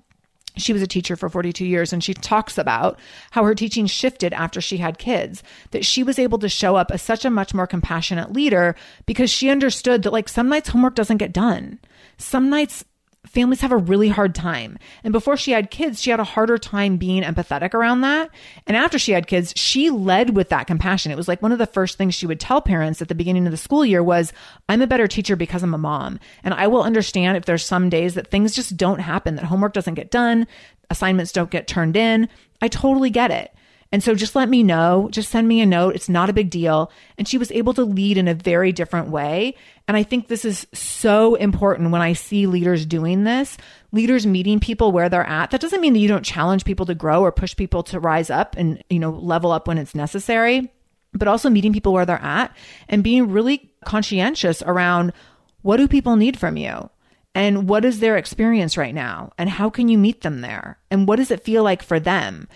she 0.57 0.73
was 0.73 0.83
a 0.83 0.87
teacher 0.87 1.17
for 1.17 1.29
42 1.29 1.65
years 1.67 1.93
and 1.93 2.03
she 2.03 2.15
talks 2.15 2.59
about 2.59 2.99
how 3.31 3.45
her 3.45 3.55
teaching 3.55 3.87
shifted 3.87 4.33
after 4.33 4.61
she 4.61 4.79
had 4.79 4.99
kids 4.99 5.43
that 5.71 5.85
she 5.85 6.03
was 6.03 6.19
able 6.19 6.39
to 6.39 6.49
show 6.49 6.77
up 6.77 6.91
as 6.91 7.03
such 7.03 7.25
a 7.25 7.31
much 7.31 7.53
more 7.53 7.67
compassionate 7.67 8.33
leader 8.33 8.75
because 9.05 9.31
she 9.31 9.51
understood 9.51 10.03
that 10.03 10.13
like 10.13 10.29
some 10.29 10.49
nights 10.49 10.71
homework 10.71 10.95
doesn't 10.95 11.19
get 11.19 11.33
done 11.33 11.79
some 12.19 12.49
nights 12.49 12.85
families 13.27 13.61
have 13.61 13.73
a 13.73 13.77
really 13.77 14.09
hard 14.09 14.35
time. 14.35 14.79
And 15.05 15.13
before 15.13 15.37
she 15.37 15.53
had 15.53 15.71
kids, 15.71 16.01
she 16.01 16.11
had 16.11 16.21
a 16.21 16.25
harder 16.25 16.59
time 16.59 16.97
being 16.97 17.23
empathetic 17.23 17.75
around 17.75 18.01
that. 18.03 18.31
And 18.67 18.77
after 18.77 18.99
she 18.99 19.13
had 19.13 19.27
kids, 19.27 19.53
she 19.57 19.91
led 19.91 20.37
with 20.37 20.49
that 20.49 20.67
compassion. 20.67 21.13
It 21.13 21.17
was 21.17 21.29
like 21.29 21.43
one 21.43 21.53
of 21.53 21.59
the 21.59 21.67
first 21.67 21.99
things 21.99 22.15
she 22.15 22.27
would 22.27 22.41
tell 22.41 22.61
parents 22.61 23.03
at 23.03 23.09
the 23.09 23.15
beginning 23.15 23.47
of 23.47 23.51
the 23.51 23.57
school 23.57 23.85
year 23.85 24.03
was, 24.03 24.33
I'm 24.69 24.83
a 24.83 24.87
better 24.87 25.07
teacher 25.07 25.37
because 25.37 25.63
I'm 25.63 25.75
a 25.75 25.79
mom. 25.79 26.19
And 26.43 26.55
I 26.55 26.67
will 26.67 26.83
understand 26.83 27.37
if 27.37 27.45
there's 27.45 27.65
some 27.65 27.91
days 27.91 28.15
that 28.15 28.29
things 28.29 28.55
just 28.55 28.77
don't 28.77 29.01
happen, 29.01 29.37
that 29.37 29.45
homework 29.45 29.73
doesn't 29.73 29.95
get 29.95 30.11
done, 30.11 30.47
assignments 30.91 31.33
don't 31.33 31.51
get 31.51 31.67
turned 31.67 31.97
in. 31.97 32.29
I 32.63 32.69
totally 32.69 33.11
get 33.11 33.31
it. 33.31 33.53
And 33.97 34.03
so 34.03 34.15
just 34.15 34.37
let 34.37 34.51
me 34.51 34.63
know, 34.63 35.09
just 35.11 35.31
send 35.31 35.49
me 35.49 35.63
a 35.63 35.65
note. 35.65 35.95
It's 35.95 36.11
not 36.11 36.29
a 36.29 36.35
big 36.35 36.51
deal. 36.51 36.93
And 37.17 37.27
she 37.27 37.39
was 37.39 37.51
able 37.51 37.73
to 37.73 37.83
lead 37.83 38.19
in 38.19 38.29
a 38.29 38.35
very 38.35 38.71
different 38.71 39.09
way. 39.09 39.55
And 39.89 39.97
I 39.97 40.03
think 40.03 40.29
this 40.29 40.45
is 40.45 40.67
so 40.75 41.35
important 41.37 41.93
when 41.93 42.03
I 42.03 42.13
see 42.13 42.47
leaders 42.47 42.85
doing 42.85 43.25
this, 43.25 43.57
leaders 43.93 44.27
meeting 44.27 44.61
people 44.61 44.93
where 44.93 45.09
they're 45.09 45.27
at. 45.27 45.51
That 45.51 45.63
doesn't 45.63 45.81
mean 45.81 45.95
that 45.95 46.01
you 46.01 46.09
don't 46.09 46.27
challenge 46.27 46.67
people 46.67 46.85
to 46.85 46.95
grow 46.95 47.23
or 47.23 47.33
push 47.33 47.57
people 47.57 47.83
to 47.85 47.99
rise 47.99 48.29
up 48.29 48.55
and, 48.59 48.85
you 48.91 48.99
know, 48.99 49.13
level 49.13 49.51
up 49.51 49.67
when 49.67 49.79
it's 49.79 49.95
necessary, 49.95 50.71
but 51.15 51.27
also 51.27 51.49
meeting 51.49 51.73
people 51.73 51.95
where 51.95 52.05
they're 52.05 52.21
at 52.21 52.55
and 52.91 53.03
being 53.03 53.31
really 53.31 53.73
conscientious 53.87 54.61
around 54.67 55.15
what 55.63 55.79
do 55.79 55.89
people 55.89 56.17
need 56.17 56.39
from 56.39 56.59
you? 56.59 56.91
And 57.35 57.67
what 57.67 57.87
is 57.87 58.01
their 58.01 58.19
experience 58.19 58.77
right 58.77 58.95
now? 58.95 59.33
And 59.39 59.49
how 59.49 59.71
can 59.71 59.89
you 59.89 59.97
meet 59.97 60.21
them 60.21 60.43
there? 60.43 60.79
And 60.91 61.09
what 61.09 61.17
does 61.17 61.31
it 61.31 61.45
feel 61.45 61.63
like 61.63 61.83
for 61.83 61.99
them? 61.99 62.47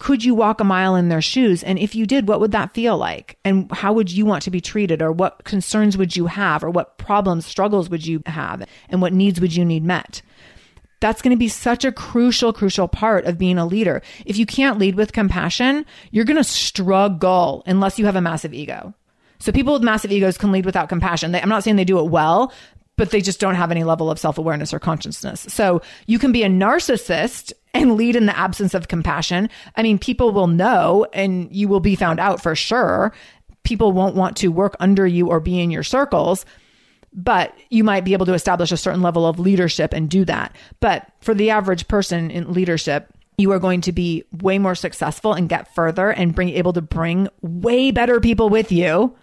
Could 0.00 0.24
you 0.24 0.34
walk 0.34 0.60
a 0.60 0.64
mile 0.64 0.96
in 0.96 1.10
their 1.10 1.20
shoes? 1.20 1.62
And 1.62 1.78
if 1.78 1.94
you 1.94 2.06
did, 2.06 2.26
what 2.26 2.40
would 2.40 2.52
that 2.52 2.72
feel 2.72 2.96
like? 2.96 3.38
And 3.44 3.70
how 3.70 3.92
would 3.92 4.10
you 4.10 4.24
want 4.24 4.42
to 4.44 4.50
be 4.50 4.60
treated? 4.60 5.02
Or 5.02 5.12
what 5.12 5.44
concerns 5.44 5.96
would 5.98 6.16
you 6.16 6.26
have? 6.26 6.64
Or 6.64 6.70
what 6.70 6.96
problems, 6.96 7.44
struggles 7.44 7.90
would 7.90 8.04
you 8.04 8.22
have? 8.24 8.66
And 8.88 9.02
what 9.02 9.12
needs 9.12 9.42
would 9.42 9.54
you 9.54 9.62
need 9.62 9.84
met? 9.84 10.22
That's 11.00 11.20
going 11.20 11.36
to 11.36 11.38
be 11.38 11.48
such 11.48 11.84
a 11.84 11.92
crucial, 11.92 12.54
crucial 12.54 12.88
part 12.88 13.26
of 13.26 13.36
being 13.36 13.58
a 13.58 13.66
leader. 13.66 14.00
If 14.24 14.38
you 14.38 14.46
can't 14.46 14.78
lead 14.78 14.94
with 14.94 15.12
compassion, 15.12 15.84
you're 16.10 16.24
going 16.24 16.38
to 16.38 16.44
struggle 16.44 17.62
unless 17.66 17.98
you 17.98 18.06
have 18.06 18.16
a 18.16 18.22
massive 18.22 18.54
ego. 18.54 18.94
So 19.38 19.52
people 19.52 19.74
with 19.74 19.82
massive 19.82 20.12
egos 20.12 20.38
can 20.38 20.50
lead 20.50 20.64
without 20.64 20.88
compassion. 20.88 21.32
They, 21.32 21.42
I'm 21.42 21.48
not 21.50 21.62
saying 21.62 21.76
they 21.76 21.84
do 21.84 21.98
it 21.98 22.10
well, 22.10 22.54
but 23.00 23.12
they 23.12 23.22
just 23.22 23.40
don't 23.40 23.54
have 23.54 23.70
any 23.70 23.82
level 23.82 24.10
of 24.10 24.18
self 24.18 24.36
awareness 24.36 24.74
or 24.74 24.78
consciousness. 24.78 25.46
So 25.48 25.80
you 26.06 26.18
can 26.18 26.32
be 26.32 26.42
a 26.42 26.50
narcissist 26.50 27.50
and 27.72 27.96
lead 27.96 28.14
in 28.14 28.26
the 28.26 28.38
absence 28.38 28.74
of 28.74 28.88
compassion. 28.88 29.48
I 29.74 29.82
mean, 29.82 29.98
people 29.98 30.32
will 30.32 30.48
know 30.48 31.06
and 31.14 31.48
you 31.50 31.66
will 31.66 31.80
be 31.80 31.96
found 31.96 32.20
out 32.20 32.42
for 32.42 32.54
sure. 32.54 33.14
People 33.62 33.92
won't 33.92 34.16
want 34.16 34.36
to 34.36 34.48
work 34.48 34.76
under 34.80 35.06
you 35.06 35.28
or 35.28 35.40
be 35.40 35.60
in 35.60 35.70
your 35.70 35.82
circles, 35.82 36.44
but 37.14 37.54
you 37.70 37.84
might 37.84 38.04
be 38.04 38.12
able 38.12 38.26
to 38.26 38.34
establish 38.34 38.70
a 38.70 38.76
certain 38.76 39.00
level 39.00 39.26
of 39.26 39.38
leadership 39.38 39.94
and 39.94 40.10
do 40.10 40.26
that. 40.26 40.54
But 40.80 41.10
for 41.22 41.32
the 41.32 41.48
average 41.48 41.88
person 41.88 42.30
in 42.30 42.52
leadership, 42.52 43.08
you 43.38 43.50
are 43.52 43.58
going 43.58 43.80
to 43.80 43.92
be 43.92 44.24
way 44.42 44.58
more 44.58 44.74
successful 44.74 45.32
and 45.32 45.48
get 45.48 45.74
further 45.74 46.10
and 46.10 46.34
bring 46.34 46.50
able 46.50 46.74
to 46.74 46.82
bring 46.82 47.28
way 47.40 47.92
better 47.92 48.20
people 48.20 48.50
with 48.50 48.70
you 48.70 49.16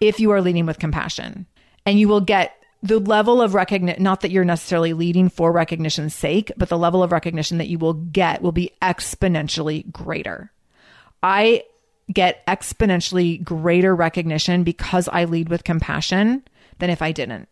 if 0.00 0.20
you 0.20 0.30
are 0.30 0.40
leading 0.40 0.64
with 0.64 0.78
compassion. 0.78 1.44
And 1.84 1.98
you 2.00 2.08
will 2.08 2.22
get 2.22 2.56
the 2.82 2.98
level 2.98 3.42
of 3.42 3.54
recognition, 3.54 4.02
not 4.02 4.20
that 4.20 4.30
you're 4.30 4.44
necessarily 4.44 4.92
leading 4.92 5.28
for 5.28 5.52
recognition's 5.52 6.14
sake, 6.14 6.50
but 6.56 6.68
the 6.68 6.78
level 6.78 7.02
of 7.02 7.12
recognition 7.12 7.58
that 7.58 7.68
you 7.68 7.78
will 7.78 7.94
get 7.94 8.42
will 8.42 8.52
be 8.52 8.72
exponentially 8.80 9.90
greater. 9.92 10.50
I 11.22 11.64
get 12.12 12.44
exponentially 12.46 13.42
greater 13.42 13.94
recognition 13.94 14.64
because 14.64 15.08
I 15.08 15.24
lead 15.24 15.48
with 15.48 15.64
compassion 15.64 16.42
than 16.78 16.90
if 16.90 17.02
I 17.02 17.12
didn't. 17.12 17.48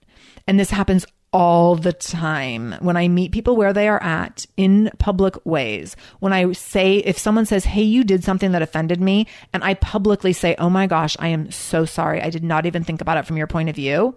And 0.46 0.58
this 0.58 0.70
happens 0.70 1.04
all 1.30 1.76
the 1.76 1.92
time 1.92 2.74
when 2.80 2.96
I 2.96 3.06
meet 3.06 3.32
people 3.32 3.54
where 3.54 3.74
they 3.74 3.86
are 3.86 4.02
at 4.02 4.46
in 4.56 4.90
public 4.98 5.34
ways. 5.44 5.94
When 6.20 6.32
I 6.32 6.52
say, 6.52 6.96
if 6.98 7.18
someone 7.18 7.44
says, 7.44 7.66
Hey, 7.66 7.82
you 7.82 8.02
did 8.02 8.24
something 8.24 8.52
that 8.52 8.62
offended 8.62 9.00
me, 9.00 9.26
and 9.52 9.62
I 9.62 9.74
publicly 9.74 10.32
say, 10.32 10.56
Oh 10.58 10.70
my 10.70 10.86
gosh, 10.86 11.16
I 11.20 11.28
am 11.28 11.50
so 11.50 11.84
sorry. 11.84 12.22
I 12.22 12.30
did 12.30 12.42
not 12.44 12.64
even 12.64 12.82
think 12.82 13.02
about 13.02 13.18
it 13.18 13.26
from 13.26 13.36
your 13.36 13.46
point 13.46 13.68
of 13.68 13.76
view. 13.76 14.16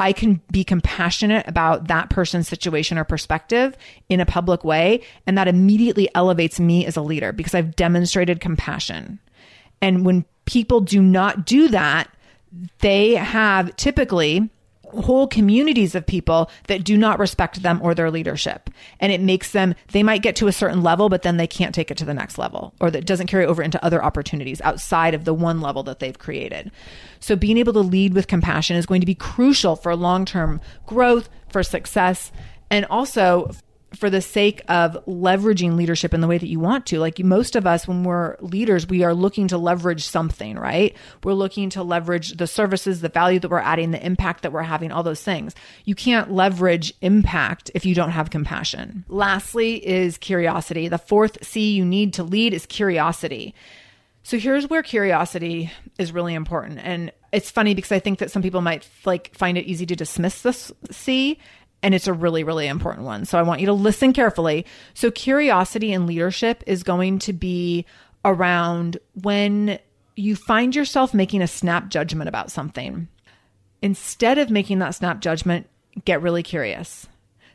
I 0.00 0.14
can 0.14 0.40
be 0.50 0.64
compassionate 0.64 1.46
about 1.46 1.88
that 1.88 2.08
person's 2.08 2.48
situation 2.48 2.96
or 2.96 3.04
perspective 3.04 3.76
in 4.08 4.18
a 4.18 4.26
public 4.26 4.64
way. 4.64 5.02
And 5.26 5.36
that 5.36 5.46
immediately 5.46 6.08
elevates 6.14 6.58
me 6.58 6.86
as 6.86 6.96
a 6.96 7.02
leader 7.02 7.32
because 7.32 7.54
I've 7.54 7.76
demonstrated 7.76 8.40
compassion. 8.40 9.20
And 9.82 10.06
when 10.06 10.24
people 10.46 10.80
do 10.80 11.02
not 11.02 11.44
do 11.44 11.68
that, 11.68 12.08
they 12.78 13.14
have 13.14 13.76
typically 13.76 14.48
whole 14.90 15.26
communities 15.26 15.94
of 15.94 16.06
people 16.06 16.50
that 16.66 16.84
do 16.84 16.96
not 16.96 17.18
respect 17.18 17.62
them 17.62 17.80
or 17.82 17.94
their 17.94 18.10
leadership. 18.10 18.70
And 18.98 19.12
it 19.12 19.20
makes 19.20 19.52
them, 19.52 19.74
they 19.92 20.02
might 20.02 20.22
get 20.22 20.36
to 20.36 20.48
a 20.48 20.52
certain 20.52 20.82
level, 20.82 21.08
but 21.08 21.22
then 21.22 21.36
they 21.36 21.46
can't 21.46 21.74
take 21.74 21.90
it 21.90 21.96
to 21.98 22.04
the 22.04 22.14
next 22.14 22.38
level 22.38 22.74
or 22.80 22.90
that 22.90 23.06
doesn't 23.06 23.26
carry 23.26 23.44
over 23.44 23.62
into 23.62 23.82
other 23.84 24.02
opportunities 24.02 24.60
outside 24.62 25.14
of 25.14 25.24
the 25.24 25.34
one 25.34 25.60
level 25.60 25.82
that 25.84 25.98
they've 25.98 26.18
created. 26.18 26.70
So 27.20 27.36
being 27.36 27.58
able 27.58 27.72
to 27.74 27.80
lead 27.80 28.14
with 28.14 28.26
compassion 28.26 28.76
is 28.76 28.86
going 28.86 29.00
to 29.00 29.06
be 29.06 29.14
crucial 29.14 29.76
for 29.76 29.94
long 29.96 30.24
term 30.24 30.60
growth, 30.86 31.28
for 31.48 31.62
success, 31.62 32.32
and 32.70 32.84
also 32.86 33.50
for 33.94 34.08
the 34.08 34.20
sake 34.20 34.62
of 34.68 35.04
leveraging 35.06 35.76
leadership 35.76 36.14
in 36.14 36.20
the 36.20 36.28
way 36.28 36.38
that 36.38 36.48
you 36.48 36.60
want 36.60 36.86
to. 36.86 37.00
Like 37.00 37.18
most 37.18 37.56
of 37.56 37.66
us, 37.66 37.88
when 37.88 38.04
we're 38.04 38.36
leaders, 38.40 38.86
we 38.86 39.02
are 39.02 39.14
looking 39.14 39.48
to 39.48 39.58
leverage 39.58 40.04
something, 40.04 40.56
right? 40.56 40.96
We're 41.24 41.32
looking 41.32 41.70
to 41.70 41.82
leverage 41.82 42.36
the 42.36 42.46
services, 42.46 43.00
the 43.00 43.08
value 43.08 43.40
that 43.40 43.50
we're 43.50 43.58
adding, 43.58 43.90
the 43.90 44.04
impact 44.04 44.42
that 44.42 44.52
we're 44.52 44.62
having, 44.62 44.92
all 44.92 45.02
those 45.02 45.22
things. 45.22 45.54
You 45.84 45.94
can't 45.94 46.30
leverage 46.30 46.92
impact 47.00 47.70
if 47.74 47.84
you 47.84 47.94
don't 47.94 48.10
have 48.10 48.30
compassion. 48.30 49.04
Lastly, 49.08 49.84
is 49.86 50.18
curiosity. 50.18 50.88
The 50.88 50.98
fourth 50.98 51.44
C 51.44 51.72
you 51.72 51.84
need 51.84 52.14
to 52.14 52.22
lead 52.22 52.54
is 52.54 52.66
curiosity. 52.66 53.54
So 54.22 54.38
here's 54.38 54.68
where 54.68 54.82
curiosity 54.82 55.72
is 55.98 56.12
really 56.12 56.34
important. 56.34 56.78
And 56.82 57.10
it's 57.32 57.50
funny 57.50 57.74
because 57.74 57.92
I 57.92 57.98
think 57.98 58.18
that 58.18 58.30
some 58.30 58.42
people 58.42 58.60
might 58.60 58.88
like 59.04 59.34
find 59.34 59.56
it 59.56 59.64
easy 59.66 59.86
to 59.86 59.96
dismiss 59.96 60.42
this 60.42 60.70
C 60.90 61.38
and 61.82 61.94
it's 61.94 62.06
a 62.06 62.12
really, 62.12 62.44
really 62.44 62.66
important 62.66 63.06
one. 63.06 63.24
So 63.24 63.38
I 63.38 63.42
want 63.42 63.60
you 63.60 63.66
to 63.66 63.72
listen 63.72 64.12
carefully. 64.12 64.66
So, 64.94 65.10
curiosity 65.10 65.92
and 65.92 66.06
leadership 66.06 66.62
is 66.66 66.82
going 66.82 67.18
to 67.20 67.32
be 67.32 67.86
around 68.24 68.98
when 69.14 69.78
you 70.16 70.36
find 70.36 70.74
yourself 70.74 71.14
making 71.14 71.42
a 71.42 71.46
snap 71.46 71.88
judgment 71.88 72.28
about 72.28 72.50
something. 72.50 73.08
Instead 73.82 74.38
of 74.38 74.50
making 74.50 74.78
that 74.80 74.94
snap 74.94 75.20
judgment, 75.20 75.66
get 76.04 76.20
really 76.20 76.42
curious. 76.42 77.06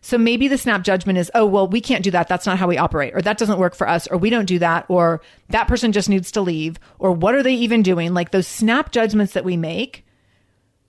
So 0.01 0.19
maybe 0.19 0.47
the 0.47 0.57
snap 0.59 0.83
judgment 0.83 1.17
is, 1.17 1.31
oh, 1.33 1.47
well, 1.47 1.67
we 1.67 1.81
can't 1.81 2.03
do 2.03 2.11
that. 2.11 2.27
That's 2.27 2.45
not 2.45 2.59
how 2.59 2.67
we 2.67 2.77
operate, 2.77 3.15
or 3.15 3.23
that 3.23 3.39
doesn't 3.39 3.57
work 3.57 3.73
for 3.73 3.89
us, 3.89 4.05
or 4.05 4.19
we 4.19 4.29
don't 4.29 4.45
do 4.45 4.59
that, 4.59 4.85
or 4.87 5.19
that 5.49 5.67
person 5.67 5.91
just 5.91 6.09
needs 6.09 6.31
to 6.33 6.41
leave, 6.41 6.77
or 6.99 7.11
what 7.11 7.33
are 7.33 7.41
they 7.41 7.55
even 7.55 7.81
doing? 7.81 8.13
Like 8.13 8.29
those 8.29 8.45
snap 8.45 8.91
judgments 8.91 9.33
that 9.33 9.43
we 9.43 9.57
make, 9.57 10.05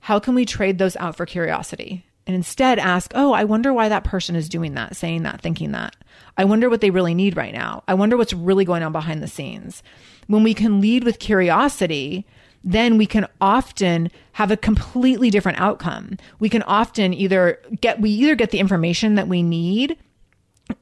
how 0.01 0.19
can 0.19 0.35
we 0.35 0.45
trade 0.45 0.77
those 0.77 0.97
out 0.97 1.17
for 1.17 1.25
curiosity? 1.25 2.05
And 2.27 2.35
instead 2.35 2.79
ask, 2.79 3.13
Oh, 3.15 3.33
I 3.33 3.45
wonder 3.45 3.73
why 3.73 3.89
that 3.89 4.05
person 4.05 4.37
is 4.37 4.49
doing 4.49 4.75
that, 4.75 4.97
saying 4.97 5.23
that, 5.23 5.41
thinking 5.41 5.73
that. 5.73 5.97
I 6.37 6.45
wonder 6.45 6.69
what 6.69 6.81
they 6.81 6.91
really 6.91 7.15
need 7.15 7.37
right 7.37 7.55
now. 7.55 7.85
I 7.87 7.95
wonder 7.95 8.17
what's 8.17 8.33
really 8.33 8.65
going 8.65 8.83
on 8.83 8.93
behind 8.93 9.23
the 9.23 9.29
scenes. 9.29 9.83
When 10.27 10.43
we 10.43 10.55
can 10.55 10.81
lead 10.81 11.05
with 11.05 11.19
curiosity, 11.19 12.27
then 12.65 12.99
we 12.99 13.07
can 13.07 13.29
often 13.41 14.11
have 14.33 14.51
a 14.51 14.57
completely 14.57 15.31
different 15.31 15.61
outcome. 15.61 16.19
We 16.41 16.49
can 16.49 16.63
often 16.63 17.15
either 17.15 17.61
get, 17.81 18.01
we 18.01 18.11
either 18.11 18.35
get 18.35 18.51
the 18.51 18.59
information 18.59 19.15
that 19.15 19.29
we 19.29 19.43
need 19.43 19.97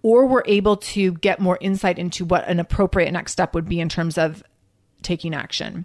or 0.02 0.26
we're 0.26 0.42
able 0.46 0.78
to 0.78 1.12
get 1.12 1.40
more 1.40 1.58
insight 1.60 1.98
into 1.98 2.24
what 2.24 2.48
an 2.48 2.58
appropriate 2.58 3.12
next 3.12 3.32
step 3.32 3.54
would 3.54 3.68
be 3.68 3.80
in 3.80 3.90
terms 3.90 4.16
of 4.16 4.42
taking 5.02 5.34
action. 5.34 5.84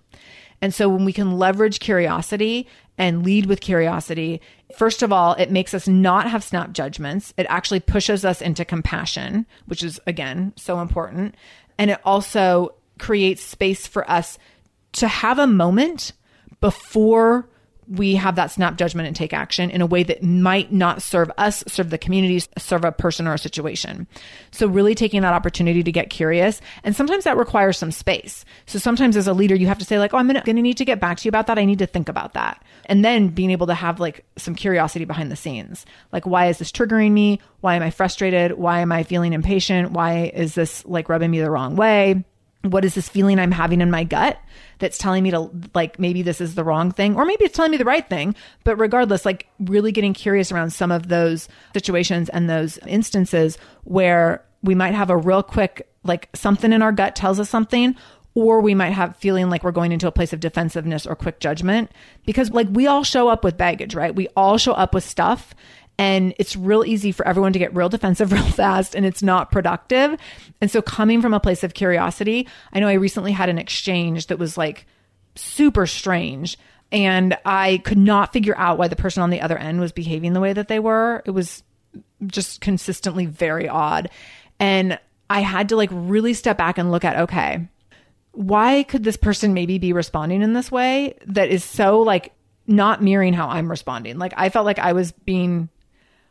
And 0.61 0.73
so 0.73 0.89
when 0.89 1.05
we 1.05 1.13
can 1.13 1.37
leverage 1.37 1.79
curiosity 1.79 2.67
and 2.97 3.23
lead 3.23 3.45
with 3.45 3.61
curiosity, 3.61 4.41
first 4.77 5.01
of 5.01 5.13
all, 5.13 5.33
it 5.33 5.51
makes 5.51 5.73
us 5.73 5.87
not 5.87 6.29
have 6.29 6.43
snap 6.43 6.73
judgments. 6.73 7.33
It 7.37 7.45
actually 7.49 7.79
pushes 7.79 8.25
us 8.25 8.41
into 8.41 8.65
compassion, 8.65 9.45
which 9.67 9.83
is 9.83 9.99
again 10.05 10.53
so 10.57 10.81
important. 10.81 11.35
And 11.77 11.91
it 11.91 11.99
also 12.03 12.75
creates 12.97 13.41
space 13.41 13.87
for 13.87 14.09
us 14.09 14.37
to 14.93 15.07
have 15.07 15.39
a 15.39 15.47
moment 15.47 16.11
before 16.59 17.47
we 17.89 18.15
have 18.15 18.35
that 18.35 18.51
snap 18.51 18.77
judgment 18.77 19.07
and 19.07 19.15
take 19.15 19.33
action 19.33 19.71
in 19.71 19.81
a 19.81 19.85
way 19.85 20.03
that 20.03 20.21
might 20.21 20.71
not 20.71 21.01
serve 21.01 21.31
us, 21.37 21.63
serve 21.67 21.89
the 21.89 21.97
community, 21.97 22.41
serve 22.57 22.85
a 22.85 22.91
person 22.91 23.27
or 23.27 23.33
a 23.33 23.37
situation. 23.39 24.07
So 24.51 24.67
really 24.67 24.93
taking 24.93 25.21
that 25.23 25.33
opportunity 25.33 25.81
to 25.81 25.91
get 25.91 26.11
curious. 26.11 26.61
And 26.83 26.95
sometimes 26.95 27.23
that 27.23 27.37
requires 27.37 27.77
some 27.77 27.91
space. 27.91 28.45
So 28.67 28.77
sometimes 28.77 29.17
as 29.17 29.27
a 29.27 29.33
leader, 29.33 29.55
you 29.55 29.67
have 29.67 29.79
to 29.79 29.85
say 29.85 29.97
like, 29.97 30.13
oh, 30.13 30.17
I'm 30.17 30.27
going 30.27 30.43
to 30.43 30.53
need 30.53 30.77
to 30.77 30.85
get 30.85 30.99
back 30.99 31.17
to 31.17 31.25
you 31.25 31.29
about 31.29 31.47
that. 31.47 31.57
I 31.57 31.65
need 31.65 31.79
to 31.79 31.87
think 31.87 32.09
about 32.09 32.33
that. 32.33 32.63
And 32.85 33.03
then 33.03 33.29
being 33.29 33.49
able 33.49 33.67
to 33.67 33.73
have 33.73 33.99
like 33.99 34.23
some 34.37 34.53
curiosity 34.53 35.05
behind 35.05 35.31
the 35.31 35.35
scenes. 35.35 35.85
Like, 36.11 36.27
why 36.27 36.47
is 36.47 36.59
this 36.59 36.71
triggering 36.71 37.11
me? 37.11 37.39
Why 37.61 37.75
am 37.75 37.81
I 37.81 37.89
frustrated? 37.89 38.53
Why 38.53 38.81
am 38.81 38.91
I 38.91 39.03
feeling 39.03 39.33
impatient? 39.33 39.91
Why 39.91 40.31
is 40.33 40.53
this 40.53 40.85
like 40.85 41.09
rubbing 41.09 41.31
me 41.31 41.39
the 41.39 41.51
wrong 41.51 41.75
way? 41.75 42.23
What 42.63 42.83
is 42.83 42.95
this 42.95 43.07
feeling 43.07 43.39
I'm 43.39 43.51
having 43.51 43.79
in 43.79 43.89
my 43.89 44.03
gut 44.03 44.39
that's 44.79 44.97
telling 44.97 45.23
me 45.23 45.31
to 45.31 45.49
like 45.73 45.97
maybe 45.97 46.21
this 46.21 46.41
is 46.41 46.55
the 46.55 46.63
wrong 46.63 46.91
thing 46.91 47.15
or 47.15 47.25
maybe 47.25 47.45
it's 47.45 47.55
telling 47.55 47.71
me 47.71 47.77
the 47.77 47.85
right 47.85 48.07
thing 48.07 48.35
but 48.63 48.75
regardless 48.77 49.25
like 49.25 49.47
really 49.59 49.91
getting 49.91 50.13
curious 50.13 50.51
around 50.51 50.71
some 50.71 50.91
of 50.91 51.07
those 51.07 51.47
situations 51.73 52.27
and 52.29 52.49
those 52.49 52.77
instances 52.79 53.57
where 53.85 54.43
we 54.61 54.75
might 54.75 54.93
have 54.93 55.09
a 55.09 55.15
real 55.15 55.41
quick 55.41 55.87
like 56.03 56.27
something 56.33 56.73
in 56.73 56.81
our 56.81 56.91
gut 56.91 57.15
tells 57.15 57.39
us 57.39 57.49
something 57.49 57.95
or 58.35 58.61
we 58.61 58.75
might 58.75 58.91
have 58.91 59.15
feeling 59.17 59.49
like 59.49 59.63
we're 59.63 59.71
going 59.71 59.91
into 59.91 60.07
a 60.07 60.11
place 60.11 60.33
of 60.33 60.39
defensiveness 60.39 61.07
or 61.07 61.15
quick 61.15 61.39
judgment 61.39 61.91
because 62.25 62.51
like 62.51 62.67
we 62.71 62.87
all 62.87 63.03
show 63.03 63.27
up 63.27 63.43
with 63.43 63.57
baggage 63.57 63.95
right? 63.95 64.15
We 64.15 64.27
all 64.35 64.57
show 64.57 64.73
up 64.73 64.93
with 64.93 65.03
stuff 65.03 65.53
and 65.99 66.33
it's 66.39 66.55
real 66.55 66.85
easy 66.85 67.11
for 67.11 67.27
everyone 67.27 67.51
to 67.51 67.59
get 67.59 67.75
real 67.75 67.89
defensive 67.89 68.31
real 68.31 68.41
fast 68.43 68.95
and 68.95 69.05
it's 69.05 69.21
not 69.21 69.51
productive. 69.51 70.17
And 70.61 70.71
so 70.71 70.81
coming 70.81 71.21
from 71.21 71.33
a 71.33 71.41
place 71.41 71.63
of 71.63 71.73
curiosity, 71.73 72.47
I 72.71 72.79
know 72.79 72.87
I 72.87 72.93
recently 72.93 73.33
had 73.33 73.49
an 73.49 73.59
exchange 73.59 74.27
that 74.27 74.39
was 74.39 74.57
like 74.57 74.87
super 75.35 75.85
strange 75.85 76.57
and 76.89 77.37
I 77.45 77.81
could 77.83 77.97
not 77.97 78.31
figure 78.31 78.57
out 78.57 78.77
why 78.77 78.87
the 78.87 78.95
person 78.95 79.21
on 79.21 79.29
the 79.29 79.41
other 79.41 79.57
end 79.57 79.81
was 79.81 79.91
behaving 79.91 80.31
the 80.31 80.39
way 80.39 80.53
that 80.53 80.69
they 80.69 80.79
were. 80.79 81.21
It 81.25 81.31
was 81.31 81.63
just 82.25 82.61
consistently 82.61 83.25
very 83.25 83.67
odd. 83.67 84.09
And 84.57 84.97
I 85.29 85.41
had 85.41 85.69
to 85.69 85.75
like 85.75 85.89
really 85.91 86.33
step 86.33 86.57
back 86.57 86.77
and 86.77 86.91
look 86.91 87.03
at 87.03 87.17
okay, 87.17 87.67
why 88.31 88.83
could 88.83 89.03
this 89.03 89.17
person 89.17 89.53
maybe 89.53 89.77
be 89.79 89.91
responding 89.91 90.41
in 90.41 90.53
this 90.53 90.71
way 90.71 91.17
that 91.25 91.49
is 91.49 91.63
so 91.63 91.99
like 91.99 92.31
not 92.67 93.03
mirroring 93.03 93.33
how 93.33 93.49
I'm 93.49 93.69
responding? 93.69 94.17
Like 94.17 94.33
I 94.37 94.47
felt 94.47 94.65
like 94.65 94.79
I 94.79 94.93
was 94.93 95.11
being 95.11 95.67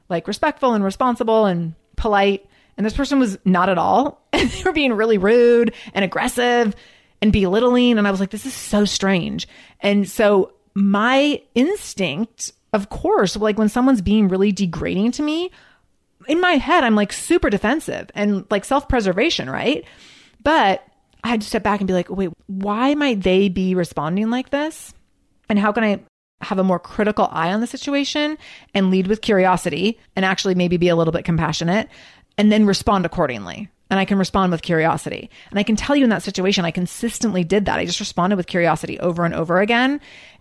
like 0.08 0.26
respectful 0.26 0.74
and 0.74 0.84
responsible 0.84 1.46
and 1.46 1.74
polite. 1.96 2.46
And 2.76 2.86
this 2.86 2.94
person 2.94 3.18
was 3.18 3.38
not 3.44 3.68
at 3.68 3.78
all. 3.78 4.24
And 4.32 4.48
they 4.50 4.62
were 4.62 4.72
being 4.72 4.92
really 4.92 5.18
rude 5.18 5.74
and 5.94 6.04
aggressive 6.04 6.76
and 7.20 7.32
belittling. 7.32 7.98
And 7.98 8.06
I 8.06 8.12
was 8.12 8.20
like, 8.20 8.30
this 8.30 8.46
is 8.46 8.54
so 8.54 8.84
strange. 8.84 9.48
And 9.80 10.08
so 10.08 10.52
my 10.74 11.42
instinct, 11.56 12.52
of 12.72 12.88
course, 12.88 13.34
like 13.36 13.58
when 13.58 13.68
someone's 13.68 14.00
being 14.00 14.28
really 14.28 14.52
degrading 14.52 15.10
to 15.12 15.22
me, 15.22 15.50
in 16.28 16.40
my 16.40 16.52
head, 16.52 16.84
I'm 16.84 16.94
like 16.94 17.12
super 17.12 17.50
defensive 17.50 18.10
and 18.14 18.44
like 18.50 18.64
self 18.64 18.88
preservation, 18.88 19.50
right? 19.50 19.84
But 20.44 20.84
I 21.24 21.28
had 21.28 21.40
to 21.40 21.46
step 21.46 21.62
back 21.62 21.80
and 21.80 21.88
be 21.88 21.94
like, 21.94 22.10
wait, 22.10 22.30
why 22.46 22.94
might 22.94 23.22
they 23.22 23.48
be 23.48 23.74
responding 23.74 24.30
like 24.30 24.50
this? 24.50 24.94
And 25.48 25.58
how 25.58 25.72
can 25.72 25.82
I 25.82 26.00
have 26.40 26.59
a 26.59 26.64
more 26.64 26.79
critical 26.79 27.29
eye 27.31 27.53
on 27.53 27.61
the 27.61 27.66
situation 27.66 28.38
and 28.74 28.90
lead 28.90 29.07
with 29.07 29.20
curiosity 29.20 29.98
and 30.14 30.24
actually 30.24 30.55
maybe 30.55 30.77
be 30.77 30.88
a 30.88 30.96
little 30.96 31.12
bit 31.12 31.24
compassionate 31.24 31.88
and 32.37 32.53
then 32.53 32.64
respond 32.64 33.05
accordingly. 33.05 33.68
And 33.90 33.98
I 33.98 34.05
can 34.05 34.18
respond 34.18 34.53
with 34.53 34.62
curiosity. 34.62 35.31
And 35.51 35.59
I 35.59 35.62
can 35.62 35.74
tell 35.74 35.96
you 35.96 36.05
in 36.05 36.11
that 36.11 36.22
situation, 36.22 36.64
I 36.64 36.70
consistently 36.70 37.42
did 37.42 37.64
that. 37.64 37.79
I 37.79 37.87
just 37.87 38.01
responded 38.01 38.37
with 38.37 38.46
curiosity 38.46 39.01
over 39.01 39.24
and 39.24 39.35
over 39.35 39.61
again. 39.61 40.01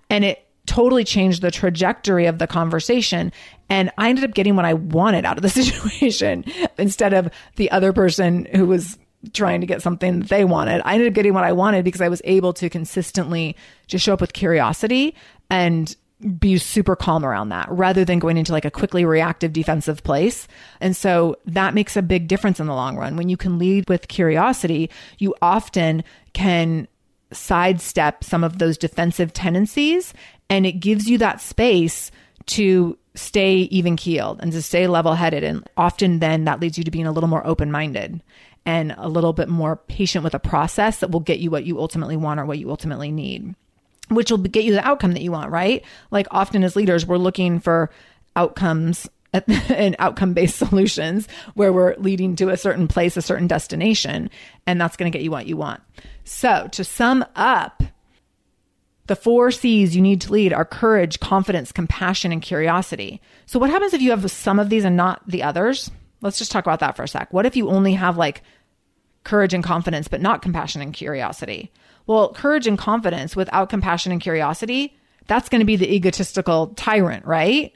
And 0.09 0.25
it 0.25 0.45
totally 0.65 1.05
changed 1.05 1.41
the 1.41 1.49
trajectory 1.49 2.25
of 2.25 2.39
the 2.39 2.45
conversation. 2.45 3.31
And 3.69 3.89
I 3.97 4.09
ended 4.09 4.25
up 4.25 4.33
getting 4.33 4.55
what 4.55 4.65
I 4.65 4.73
wanted 4.73 5.25
out 5.25 5.37
of 5.37 5.43
the 5.43 5.49
situation 5.63 6.45
instead 6.77 7.13
of 7.13 7.29
the 7.55 7.71
other 7.71 7.93
person 7.93 8.45
who 8.53 8.65
was 8.67 8.97
trying 9.33 9.61
to 9.61 9.67
get 9.67 9.81
something 9.81 10.19
that 10.19 10.29
they 10.29 10.45
wanted. 10.45 10.81
I 10.85 10.93
ended 10.93 11.09
up 11.09 11.13
getting 11.13 11.33
what 11.33 11.43
I 11.43 11.51
wanted 11.51 11.83
because 11.83 12.01
I 12.01 12.09
was 12.09 12.21
able 12.23 12.53
to 12.53 12.69
consistently 12.69 13.55
just 13.87 14.05
show 14.05 14.13
up 14.13 14.21
with 14.21 14.33
curiosity 14.33 15.15
and 15.49 15.95
be 16.39 16.57
super 16.57 16.95
calm 16.95 17.23
around 17.23 17.49
that 17.49 17.69
rather 17.69 18.03
than 18.03 18.19
going 18.19 18.37
into 18.37 18.51
like 18.51 18.65
a 18.65 18.71
quickly 18.71 19.05
reactive 19.05 19.53
defensive 19.53 20.03
place. 20.03 20.47
And 20.81 20.95
so 20.95 21.35
that 21.45 21.73
makes 21.73 21.95
a 21.95 22.01
big 22.01 22.27
difference 22.27 22.59
in 22.59 22.67
the 22.67 22.73
long 22.73 22.97
run. 22.97 23.17
When 23.17 23.29
you 23.29 23.37
can 23.37 23.59
lead 23.59 23.87
with 23.87 24.07
curiosity, 24.07 24.89
you 25.19 25.35
often 25.41 26.03
can 26.33 26.87
sidestep 27.31 28.23
some 28.23 28.43
of 28.43 28.57
those 28.57 28.77
defensive 28.77 29.33
tendencies 29.33 30.13
and 30.49 30.65
it 30.65 30.73
gives 30.73 31.07
you 31.07 31.17
that 31.19 31.41
space 31.41 32.09
to 32.47 32.97
stay 33.15 33.55
even 33.55 33.95
keeled 33.95 34.39
and 34.41 34.51
to 34.53 34.61
stay 34.61 34.87
level 34.87 35.13
headed. 35.13 35.43
And 35.43 35.67
often 35.75 36.19
then 36.19 36.45
that 36.45 36.59
leads 36.59 36.77
you 36.77 36.83
to 36.83 36.91
being 36.91 37.05
a 37.05 37.11
little 37.11 37.29
more 37.29 37.45
open 37.45 37.71
minded 37.71 38.21
and 38.67 38.93
a 38.97 39.07
little 39.07 39.31
bit 39.31 39.47
more 39.47 39.77
patient 39.77 40.25
with 40.25 40.33
a 40.33 40.39
process 40.39 40.99
that 40.99 41.09
will 41.09 41.21
get 41.21 41.39
you 41.39 41.49
what 41.49 41.65
you 41.65 41.79
ultimately 41.79 42.17
want 42.17 42.37
or 42.37 42.45
what 42.45 42.59
you 42.59 42.69
ultimately 42.69 43.11
need, 43.11 43.55
which 44.09 44.29
will 44.29 44.37
get 44.37 44.65
you 44.65 44.73
the 44.73 44.85
outcome 44.85 45.13
that 45.13 45.21
you 45.21 45.31
want, 45.31 45.49
right? 45.51 45.85
Like 46.11 46.27
often 46.31 46.65
as 46.65 46.75
leaders, 46.75 47.05
we're 47.05 47.17
looking 47.17 47.61
for 47.61 47.89
outcomes 48.35 49.07
and 49.33 49.95
outcome 49.99 50.33
based 50.33 50.57
solutions 50.69 51.29
where 51.53 51.71
we're 51.71 51.95
leading 51.95 52.35
to 52.35 52.49
a 52.49 52.57
certain 52.57 52.89
place, 52.89 53.15
a 53.15 53.21
certain 53.21 53.47
destination, 53.47 54.29
and 54.67 54.81
that's 54.81 54.97
going 54.97 55.09
to 55.09 55.17
get 55.17 55.23
you 55.23 55.31
what 55.31 55.47
you 55.47 55.55
want. 55.55 55.81
So, 56.25 56.67
to 56.73 56.83
sum 56.83 57.23
up, 57.37 57.83
the 59.05 59.15
four 59.15 59.49
C's 59.49 59.95
you 59.95 60.01
need 60.01 60.19
to 60.21 60.33
lead 60.33 60.51
are 60.51 60.65
courage, 60.65 61.21
confidence, 61.21 61.71
compassion, 61.71 62.33
and 62.33 62.41
curiosity. 62.41 63.21
So, 63.45 63.59
what 63.59 63.69
happens 63.69 63.93
if 63.93 64.01
you 64.01 64.09
have 64.09 64.29
some 64.29 64.59
of 64.59 64.69
these 64.69 64.83
and 64.83 64.97
not 64.97 65.25
the 65.25 65.43
others? 65.43 65.89
Let's 66.19 66.37
just 66.37 66.51
talk 66.51 66.65
about 66.65 66.79
that 66.81 66.97
for 66.97 67.03
a 67.03 67.07
sec. 67.07 67.31
What 67.31 67.45
if 67.45 67.55
you 67.55 67.69
only 67.69 67.93
have 67.93 68.17
like 68.17 68.43
courage 69.27 69.53
and 69.53 69.63
confidence, 69.63 70.07
but 70.07 70.21
not 70.21 70.41
compassion 70.41 70.81
and 70.81 70.93
curiosity? 70.93 71.69
Well, 72.07 72.33
courage 72.33 72.65
and 72.65 72.77
confidence 72.77 73.35
without 73.35 73.69
compassion 73.69 74.13
and 74.13 74.21
curiosity, 74.21 74.97
that's 75.27 75.49
going 75.49 75.59
to 75.59 75.65
be 75.65 75.75
the 75.75 75.93
egotistical 75.93 76.67
tyrant, 76.77 77.25
right? 77.25 77.75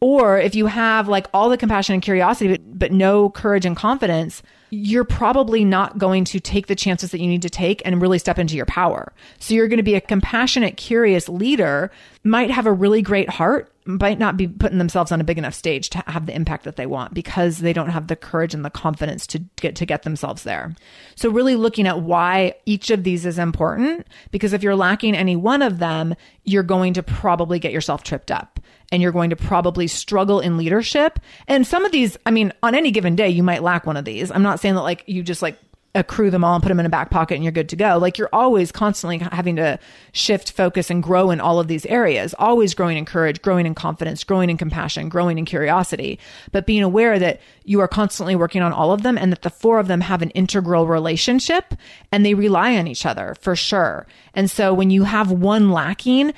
Or 0.00 0.38
if 0.38 0.54
you 0.54 0.66
have 0.66 1.08
like 1.08 1.28
all 1.32 1.48
the 1.48 1.56
compassion 1.56 1.94
and 1.94 2.02
curiosity, 2.02 2.50
but, 2.50 2.78
but 2.78 2.92
no 2.92 3.30
courage 3.30 3.64
and 3.64 3.74
confidence, 3.74 4.42
you're 4.68 5.04
probably 5.04 5.64
not 5.64 5.96
going 5.96 6.24
to 6.24 6.40
take 6.40 6.66
the 6.66 6.74
chances 6.74 7.10
that 7.12 7.20
you 7.20 7.26
need 7.26 7.42
to 7.42 7.50
take 7.50 7.80
and 7.86 8.02
really 8.02 8.18
step 8.18 8.38
into 8.38 8.56
your 8.56 8.66
power. 8.66 9.14
So 9.38 9.54
you're 9.54 9.68
going 9.68 9.78
to 9.78 9.82
be 9.82 9.94
a 9.94 10.00
compassionate, 10.00 10.76
curious 10.76 11.28
leader, 11.28 11.90
might 12.22 12.50
have 12.50 12.66
a 12.66 12.72
really 12.72 13.00
great 13.00 13.30
heart, 13.30 13.71
might 13.84 14.18
not 14.18 14.36
be 14.36 14.46
putting 14.46 14.78
themselves 14.78 15.10
on 15.10 15.20
a 15.20 15.24
big 15.24 15.38
enough 15.38 15.54
stage 15.54 15.90
to 15.90 15.98
have 16.06 16.26
the 16.26 16.34
impact 16.34 16.64
that 16.64 16.76
they 16.76 16.86
want 16.86 17.14
because 17.14 17.58
they 17.58 17.72
don't 17.72 17.90
have 17.90 18.06
the 18.06 18.16
courage 18.16 18.54
and 18.54 18.64
the 18.64 18.70
confidence 18.70 19.26
to 19.26 19.40
get 19.56 19.74
to 19.76 19.86
get 19.86 20.02
themselves 20.02 20.44
there. 20.44 20.74
So 21.16 21.30
really 21.30 21.56
looking 21.56 21.86
at 21.86 22.00
why 22.00 22.54
each 22.66 22.90
of 22.90 23.04
these 23.04 23.26
is 23.26 23.38
important 23.38 24.06
because 24.30 24.52
if 24.52 24.62
you're 24.62 24.76
lacking 24.76 25.16
any 25.16 25.36
one 25.36 25.62
of 25.62 25.78
them, 25.78 26.14
you're 26.44 26.62
going 26.62 26.94
to 26.94 27.02
probably 27.02 27.58
get 27.58 27.72
yourself 27.72 28.02
tripped 28.02 28.30
up 28.30 28.60
and 28.90 29.02
you're 29.02 29.12
going 29.12 29.30
to 29.30 29.36
probably 29.36 29.86
struggle 29.86 30.40
in 30.40 30.56
leadership. 30.56 31.18
And 31.48 31.66
some 31.66 31.84
of 31.84 31.92
these, 31.92 32.16
I 32.26 32.30
mean, 32.30 32.52
on 32.62 32.74
any 32.74 32.90
given 32.90 33.16
day 33.16 33.28
you 33.30 33.42
might 33.42 33.62
lack 33.62 33.86
one 33.86 33.96
of 33.96 34.04
these. 34.04 34.30
I'm 34.30 34.42
not 34.42 34.60
saying 34.60 34.74
that 34.76 34.82
like 34.82 35.04
you 35.06 35.22
just 35.22 35.42
like 35.42 35.58
accrue 35.94 36.30
them 36.30 36.42
all 36.42 36.54
and 36.54 36.62
put 36.62 36.70
them 36.70 36.80
in 36.80 36.86
a 36.86 36.90
back 36.90 37.10
pocket 37.10 37.34
and 37.34 37.44
you're 37.44 37.52
good 37.52 37.68
to 37.68 37.76
go. 37.76 37.98
Like 37.98 38.16
you're 38.16 38.30
always 38.32 38.72
constantly 38.72 39.18
having 39.18 39.56
to 39.56 39.78
shift 40.12 40.52
focus 40.52 40.90
and 40.90 41.02
grow 41.02 41.30
in 41.30 41.38
all 41.38 41.60
of 41.60 41.68
these 41.68 41.84
areas, 41.86 42.34
always 42.38 42.72
growing 42.72 42.96
in 42.96 43.04
courage, 43.04 43.42
growing 43.42 43.66
in 43.66 43.74
confidence, 43.74 44.24
growing 44.24 44.48
in 44.48 44.56
compassion, 44.56 45.10
growing 45.10 45.36
in 45.36 45.44
curiosity, 45.44 46.18
but 46.50 46.64
being 46.64 46.82
aware 46.82 47.18
that 47.18 47.40
you 47.64 47.80
are 47.80 47.88
constantly 47.88 48.34
working 48.34 48.62
on 48.62 48.72
all 48.72 48.92
of 48.92 49.02
them 49.02 49.18
and 49.18 49.30
that 49.32 49.42
the 49.42 49.50
four 49.50 49.78
of 49.78 49.88
them 49.88 50.00
have 50.00 50.22
an 50.22 50.30
integral 50.30 50.86
relationship 50.86 51.74
and 52.10 52.24
they 52.24 52.34
rely 52.34 52.76
on 52.76 52.86
each 52.86 53.04
other 53.04 53.36
for 53.40 53.54
sure. 53.54 54.06
And 54.32 54.50
so 54.50 54.72
when 54.72 54.88
you 54.88 55.04
have 55.04 55.30
one 55.30 55.70
lacking, 55.70 56.32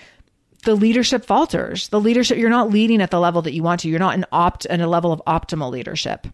the 0.64 0.74
leadership 0.74 1.24
falters. 1.24 1.88
The 1.88 2.00
leadership, 2.00 2.38
you're 2.38 2.50
not 2.50 2.70
leading 2.70 3.00
at 3.00 3.10
the 3.10 3.20
level 3.20 3.42
that 3.42 3.52
you 3.52 3.62
want 3.62 3.80
to. 3.82 3.88
You're 3.88 3.98
not 4.00 4.14
in 4.14 4.24
opt, 4.32 4.64
in 4.64 4.80
a 4.80 4.88
level 4.88 5.12
of 5.12 5.22
optimal 5.26 5.70
leadership. 5.70 6.26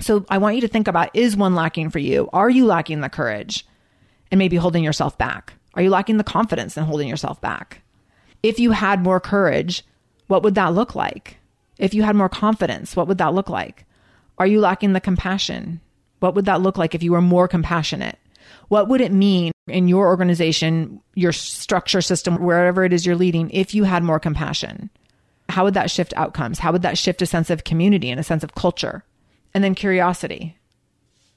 So 0.00 0.24
I 0.28 0.38
want 0.38 0.54
you 0.54 0.60
to 0.62 0.68
think 0.68 0.88
about 0.88 1.14
is 1.14 1.36
one 1.36 1.54
lacking 1.54 1.90
for 1.90 1.98
you? 1.98 2.28
Are 2.32 2.50
you 2.50 2.66
lacking 2.66 3.00
the 3.00 3.08
courage 3.08 3.66
and 4.30 4.38
maybe 4.38 4.56
holding 4.56 4.84
yourself 4.84 5.18
back? 5.18 5.54
Are 5.74 5.82
you 5.82 5.90
lacking 5.90 6.16
the 6.18 6.24
confidence 6.24 6.76
and 6.76 6.86
holding 6.86 7.08
yourself 7.08 7.40
back? 7.40 7.82
If 8.42 8.58
you 8.60 8.70
had 8.70 9.02
more 9.02 9.20
courage, 9.20 9.84
what 10.28 10.42
would 10.42 10.54
that 10.54 10.74
look 10.74 10.94
like? 10.94 11.38
If 11.78 11.94
you 11.94 12.02
had 12.02 12.16
more 12.16 12.28
confidence, 12.28 12.94
what 12.94 13.08
would 13.08 13.18
that 13.18 13.34
look 13.34 13.48
like? 13.48 13.84
Are 14.38 14.46
you 14.46 14.60
lacking 14.60 14.92
the 14.92 15.00
compassion? 15.00 15.80
What 16.20 16.34
would 16.34 16.44
that 16.44 16.60
look 16.60 16.78
like 16.78 16.94
if 16.94 17.02
you 17.02 17.12
were 17.12 17.22
more 17.22 17.48
compassionate? 17.48 18.18
What 18.68 18.88
would 18.88 19.00
it 19.00 19.12
mean 19.12 19.52
in 19.66 19.88
your 19.88 20.06
organization, 20.06 21.00
your 21.14 21.32
structure 21.32 22.00
system, 22.00 22.36
wherever 22.42 22.84
it 22.84 22.92
is 22.92 23.04
you're 23.04 23.16
leading, 23.16 23.50
if 23.50 23.74
you 23.74 23.84
had 23.84 24.02
more 24.02 24.20
compassion? 24.20 24.90
How 25.48 25.64
would 25.64 25.74
that 25.74 25.90
shift 25.90 26.12
outcomes? 26.16 26.58
How 26.58 26.72
would 26.72 26.82
that 26.82 26.98
shift 26.98 27.22
a 27.22 27.26
sense 27.26 27.50
of 27.50 27.64
community 27.64 28.10
and 28.10 28.20
a 28.20 28.24
sense 28.24 28.44
of 28.44 28.54
culture? 28.54 29.04
And 29.54 29.64
then 29.64 29.74
curiosity. 29.74 30.56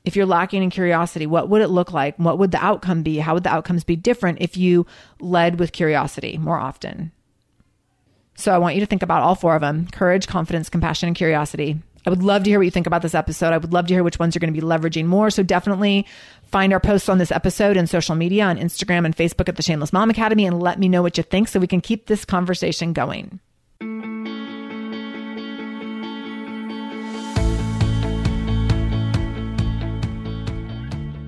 If 0.03 0.15
you're 0.15 0.25
lacking 0.25 0.63
in 0.63 0.69
curiosity, 0.69 1.27
what 1.27 1.49
would 1.49 1.61
it 1.61 1.67
look 1.67 1.93
like? 1.93 2.17
What 2.17 2.39
would 2.39 2.51
the 2.51 2.63
outcome 2.63 3.03
be? 3.03 3.19
How 3.19 3.35
would 3.35 3.43
the 3.43 3.53
outcomes 3.53 3.83
be 3.83 3.95
different 3.95 4.39
if 4.41 4.57
you 4.57 4.85
led 5.19 5.59
with 5.59 5.71
curiosity 5.71 6.37
more 6.37 6.57
often? 6.57 7.11
So 8.35 8.51
I 8.51 8.57
want 8.57 8.75
you 8.75 8.81
to 8.81 8.87
think 8.87 9.03
about 9.03 9.21
all 9.21 9.35
four 9.35 9.55
of 9.55 9.61
them 9.61 9.87
courage, 9.91 10.25
confidence, 10.27 10.69
compassion, 10.69 11.07
and 11.07 11.15
curiosity. 11.15 11.79
I 12.05 12.09
would 12.09 12.23
love 12.23 12.43
to 12.43 12.49
hear 12.49 12.57
what 12.57 12.65
you 12.65 12.71
think 12.71 12.87
about 12.87 13.03
this 13.03 13.13
episode. 13.13 13.53
I 13.53 13.59
would 13.59 13.73
love 13.73 13.85
to 13.87 13.93
hear 13.93 14.03
which 14.03 14.17
ones 14.17 14.33
you're 14.33 14.39
going 14.39 14.53
to 14.53 14.59
be 14.59 14.65
leveraging 14.65 15.05
more. 15.05 15.29
So 15.29 15.43
definitely 15.43 16.07
find 16.45 16.73
our 16.73 16.79
posts 16.79 17.09
on 17.09 17.19
this 17.19 17.31
episode 17.31 17.77
in 17.77 17.85
social 17.85 18.15
media 18.15 18.45
on 18.45 18.57
Instagram 18.57 19.05
and 19.05 19.15
Facebook 19.15 19.47
at 19.47 19.55
the 19.55 19.61
Shameless 19.61 19.93
Mom 19.93 20.09
Academy 20.09 20.47
and 20.47 20.61
let 20.61 20.79
me 20.79 20.89
know 20.89 21.03
what 21.03 21.17
you 21.17 21.23
think 21.23 21.47
so 21.47 21.59
we 21.59 21.67
can 21.67 21.81
keep 21.81 22.07
this 22.07 22.25
conversation 22.25 22.93
going. 22.93 23.39